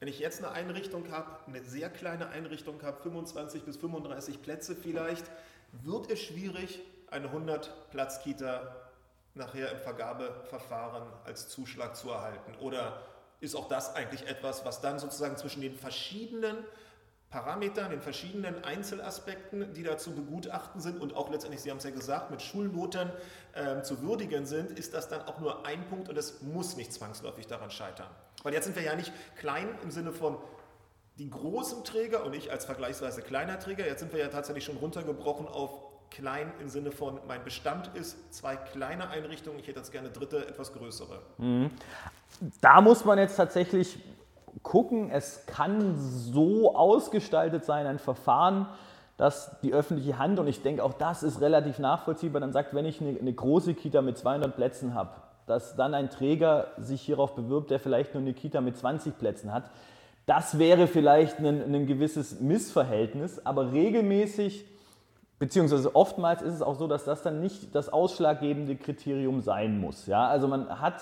wenn 0.00 0.08
ich 0.08 0.20
jetzt 0.20 0.44
eine 0.44 0.52
Einrichtung 0.52 1.10
habe, 1.10 1.30
eine 1.46 1.62
sehr 1.64 1.90
kleine 1.90 2.28
Einrichtung 2.28 2.82
habe, 2.82 3.00
25 3.02 3.64
bis 3.64 3.76
35 3.76 4.42
Plätze 4.42 4.76
vielleicht, 4.76 5.24
wird 5.82 6.10
es 6.10 6.20
schwierig, 6.20 6.80
eine 7.10 7.28
100-Platz-Kita 7.28 8.87
nachher 9.34 9.72
im 9.72 9.78
Vergabeverfahren 9.78 11.04
als 11.24 11.48
Zuschlag 11.48 11.96
zu 11.96 12.10
erhalten? 12.10 12.54
Oder 12.60 13.02
ist 13.40 13.54
auch 13.54 13.68
das 13.68 13.94
eigentlich 13.94 14.26
etwas, 14.26 14.64
was 14.64 14.80
dann 14.80 14.98
sozusagen 14.98 15.36
zwischen 15.36 15.60
den 15.60 15.74
verschiedenen 15.74 16.56
Parametern, 17.30 17.90
den 17.90 18.00
verschiedenen 18.00 18.64
Einzelaspekten, 18.64 19.74
die 19.74 19.82
da 19.82 19.98
zu 19.98 20.12
begutachten 20.12 20.80
sind 20.80 20.98
und 20.98 21.14
auch 21.14 21.30
letztendlich, 21.30 21.60
Sie 21.60 21.70
haben 21.70 21.76
es 21.76 21.84
ja 21.84 21.90
gesagt, 21.90 22.30
mit 22.30 22.40
Schulnoten 22.40 23.10
äh, 23.52 23.82
zu 23.82 24.00
würdigen 24.00 24.46
sind, 24.46 24.78
ist 24.78 24.94
das 24.94 25.08
dann 25.08 25.22
auch 25.22 25.38
nur 25.38 25.66
ein 25.66 25.86
Punkt 25.88 26.08
und 26.08 26.16
es 26.16 26.40
muss 26.40 26.76
nicht 26.76 26.92
zwangsläufig 26.92 27.46
daran 27.46 27.70
scheitern. 27.70 28.08
Weil 28.42 28.54
jetzt 28.54 28.64
sind 28.64 28.76
wir 28.76 28.82
ja 28.82 28.96
nicht 28.96 29.12
klein 29.36 29.68
im 29.82 29.90
Sinne 29.90 30.12
von 30.12 30.38
die 31.18 31.28
großen 31.28 31.84
Träger 31.84 32.24
und 32.24 32.34
ich 32.34 32.50
als 32.50 32.64
vergleichsweise 32.64 33.20
kleiner 33.20 33.58
Träger, 33.58 33.86
jetzt 33.86 34.00
sind 34.00 34.12
wir 34.12 34.20
ja 34.20 34.28
tatsächlich 34.28 34.64
schon 34.64 34.78
runtergebrochen 34.78 35.46
auf 35.46 35.87
klein 36.10 36.52
im 36.60 36.68
Sinne 36.68 36.90
von, 36.90 37.18
mein 37.26 37.44
Bestand 37.44 37.90
ist 37.94 38.32
zwei 38.34 38.56
kleine 38.56 39.10
Einrichtungen, 39.10 39.58
ich 39.58 39.66
hätte 39.66 39.78
jetzt 39.78 39.92
gerne 39.92 40.10
dritte, 40.10 40.46
etwas 40.46 40.72
größere. 40.72 41.20
Mhm. 41.38 41.70
Da 42.60 42.80
muss 42.80 43.04
man 43.04 43.18
jetzt 43.18 43.36
tatsächlich 43.36 43.98
gucken, 44.62 45.10
es 45.10 45.46
kann 45.46 45.96
so 45.98 46.74
ausgestaltet 46.74 47.64
sein, 47.64 47.86
ein 47.86 47.98
Verfahren, 47.98 48.66
dass 49.16 49.60
die 49.62 49.72
öffentliche 49.72 50.18
Hand, 50.18 50.38
und 50.38 50.46
ich 50.46 50.62
denke 50.62 50.82
auch 50.84 50.92
das 50.92 51.22
ist 51.22 51.40
relativ 51.40 51.78
nachvollziehbar, 51.78 52.40
dann 52.40 52.52
sagt, 52.52 52.74
wenn 52.74 52.84
ich 52.84 53.00
eine, 53.00 53.18
eine 53.18 53.32
große 53.32 53.74
Kita 53.74 54.00
mit 54.00 54.16
200 54.16 54.54
Plätzen 54.54 54.94
habe, 54.94 55.10
dass 55.46 55.74
dann 55.76 55.94
ein 55.94 56.10
Träger 56.10 56.68
sich 56.78 57.02
hierauf 57.02 57.34
bewirbt, 57.34 57.70
der 57.70 57.80
vielleicht 57.80 58.14
nur 58.14 58.22
eine 58.22 58.34
Kita 58.34 58.60
mit 58.60 58.76
20 58.76 59.18
Plätzen 59.18 59.52
hat. 59.52 59.70
Das 60.26 60.58
wäre 60.58 60.86
vielleicht 60.86 61.38
ein, 61.38 61.74
ein 61.74 61.86
gewisses 61.86 62.38
Missverhältnis, 62.38 63.44
aber 63.44 63.72
regelmäßig 63.72 64.66
Beziehungsweise 65.38 65.94
oftmals 65.94 66.42
ist 66.42 66.54
es 66.54 66.62
auch 66.62 66.74
so, 66.74 66.88
dass 66.88 67.04
das 67.04 67.22
dann 67.22 67.40
nicht 67.40 67.74
das 67.74 67.88
ausschlaggebende 67.88 68.74
Kriterium 68.76 69.40
sein 69.40 69.78
muss. 69.78 70.06
Ja? 70.06 70.26
Also 70.26 70.48
man 70.48 70.80
hat, 70.80 71.00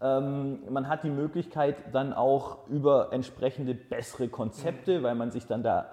ähm, 0.00 0.58
man 0.68 0.88
hat 0.88 1.04
die 1.04 1.10
Möglichkeit 1.10 1.76
dann 1.92 2.12
auch 2.12 2.66
über 2.68 3.12
entsprechende 3.12 3.74
bessere 3.74 4.28
Konzepte, 4.28 5.02
weil 5.04 5.14
man 5.14 5.30
sich 5.30 5.46
dann 5.46 5.62
da 5.62 5.86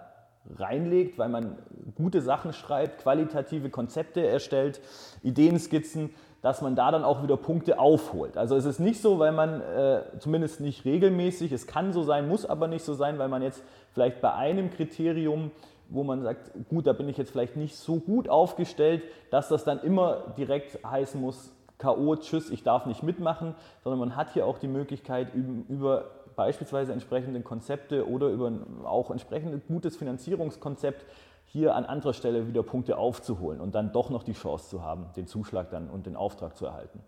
reinlegt, 0.58 1.17
weil 1.17 1.29
man 1.29 1.58
gute 1.95 2.21
Sachen 2.21 2.51
schreibt, 2.51 3.01
qualitative 3.01 3.69
Konzepte 3.69 4.25
erstellt, 4.25 4.82
Ideenskizzen, 5.21 6.10
dass 6.41 6.62
man 6.62 6.75
da 6.75 6.91
dann 6.91 7.06
auch 7.06 7.23
wieder 7.23 7.38
Punkte 7.38 7.79
aufholt. 7.79 8.38
Also 8.38 8.58
es 8.58 8.65
ist 8.65 8.79
nicht 8.79 9.01
so, 9.01 9.19
weil 9.19 9.32
man 9.32 9.62
äh, 9.62 10.01
zumindest 10.19 10.60
nicht 10.60 10.84
regelmäßig, 10.84 11.51
es 11.53 11.67
kann 11.67 11.93
so 11.93 12.03
sein, 12.03 12.27
muss 12.27 12.45
aber 12.45 12.67
nicht 12.67 12.84
so 12.84 12.93
sein, 12.93 13.17
weil 13.17 13.29
man 13.29 13.41
jetzt 13.41 13.63
vielleicht 13.93 14.19
bei 14.19 14.34
einem 14.34 14.69
Kriterium 14.69 15.51
wo 15.89 16.04
man 16.04 16.22
sagt, 16.22 16.52
gut, 16.69 16.88
da 16.88 16.93
bin 16.93 17.10
ich 17.10 17.17
jetzt 17.17 17.32
vielleicht 17.32 17.56
nicht 17.56 17.76
so 17.76 17.98
gut 17.98 18.30
aufgestellt, 18.30 19.04
dass 19.30 19.50
das 19.50 19.63
dann 19.63 19.80
immer 19.82 20.34
direkt 20.38 20.84
heißen 20.84 21.19
muss, 21.19 21.54
KO, 21.78 22.15
tschüss, 22.15 22.50
ich 22.50 22.63
darf 22.63 22.86
nicht 22.86 23.04
mitmachen, 23.04 23.56
sondern 23.84 24.00
man 24.00 24.15
hat 24.15 24.34
hier 24.34 24.46
auch 24.46 24.58
die 24.58 24.67
Möglichkeit, 24.67 25.34
über 25.36 26.06
beispielsweise 26.36 26.93
entsprechende 26.93 27.41
Konzepte 27.41 28.08
oder 28.08 28.30
über 28.30 28.52
auch 28.86 29.12
entsprechend 29.12 29.67
gutes 29.67 29.98
Finanzierungskonzept 29.98 31.06
hier 31.46 31.76
an 31.76 31.86
anderer 31.86 32.13
Stelle 32.13 32.48
wieder 32.48 32.63
Punkte 32.63 32.98
aufzuholen 32.98 33.62
und 33.62 33.76
dann 33.76 33.91
doch 33.91 34.10
noch 34.10 34.24
die 34.24 34.34
Chance 34.34 34.69
zu 34.69 34.82
haben, 34.82 35.08
den 35.15 35.28
Zuschlag 35.28 35.69
dann 35.69 35.89
und 35.89 36.06
den 36.06 36.15
Auftrag 36.15 36.58
zu 36.58 36.65
erhalten. 36.65 37.00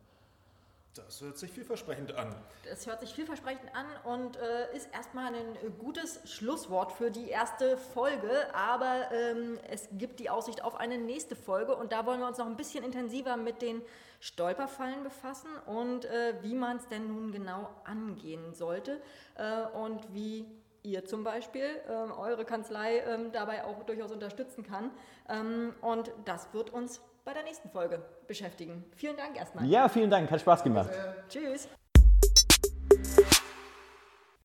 Das 0.95 1.19
hört 1.21 1.37
sich 1.37 1.51
vielversprechend 1.51 2.15
an. 2.15 2.33
Das 2.63 2.87
hört 2.87 3.01
sich 3.01 3.13
vielversprechend 3.13 3.69
an 3.75 3.85
und 4.05 4.37
äh, 4.37 4.75
ist 4.75 4.89
erstmal 4.93 5.33
ein 5.33 5.35
äh, 5.35 5.69
gutes 5.77 6.21
Schlusswort 6.23 6.93
für 6.93 7.11
die 7.11 7.27
erste 7.27 7.77
Folge. 7.77 8.29
Aber 8.53 9.11
ähm, 9.11 9.59
es 9.69 9.89
gibt 9.91 10.21
die 10.21 10.29
Aussicht 10.29 10.63
auf 10.63 10.75
eine 10.75 10.97
nächste 10.97 11.35
Folge 11.35 11.75
und 11.75 11.91
da 11.91 12.05
wollen 12.05 12.21
wir 12.21 12.27
uns 12.27 12.37
noch 12.37 12.45
ein 12.45 12.55
bisschen 12.55 12.83
intensiver 12.83 13.35
mit 13.35 13.61
den 13.61 13.81
Stolperfallen 14.21 15.03
befassen 15.03 15.49
und 15.65 16.05
äh, 16.05 16.35
wie 16.41 16.55
man 16.55 16.77
es 16.77 16.87
denn 16.87 17.07
nun 17.07 17.31
genau 17.33 17.69
angehen 17.83 18.53
sollte 18.53 19.01
äh, 19.35 19.65
und 19.77 20.13
wie 20.13 20.45
ihr 20.83 21.03
zum 21.05 21.23
Beispiel 21.23 21.65
ähm, 21.89 22.11
eure 22.11 22.45
Kanzlei 22.45 22.99
ähm, 22.99 23.31
dabei 23.31 23.65
auch 23.65 23.83
durchaus 23.83 24.11
unterstützen 24.11 24.63
kann. 24.63 24.91
Ähm, 25.27 25.73
und 25.81 26.11
das 26.23 26.53
wird 26.53 26.69
uns 26.69 27.01
bei 27.25 27.33
der 27.33 27.43
nächsten 27.43 27.69
Folge 27.69 28.01
beschäftigen. 28.27 28.85
Vielen 28.95 29.17
Dank 29.17 29.35
erstmal. 29.35 29.65
Ja, 29.65 29.89
vielen 29.89 30.09
Dank. 30.09 30.29
Hat 30.29 30.39
Spaß 30.39 30.63
gemacht. 30.63 30.91
Tschüss. 31.27 31.67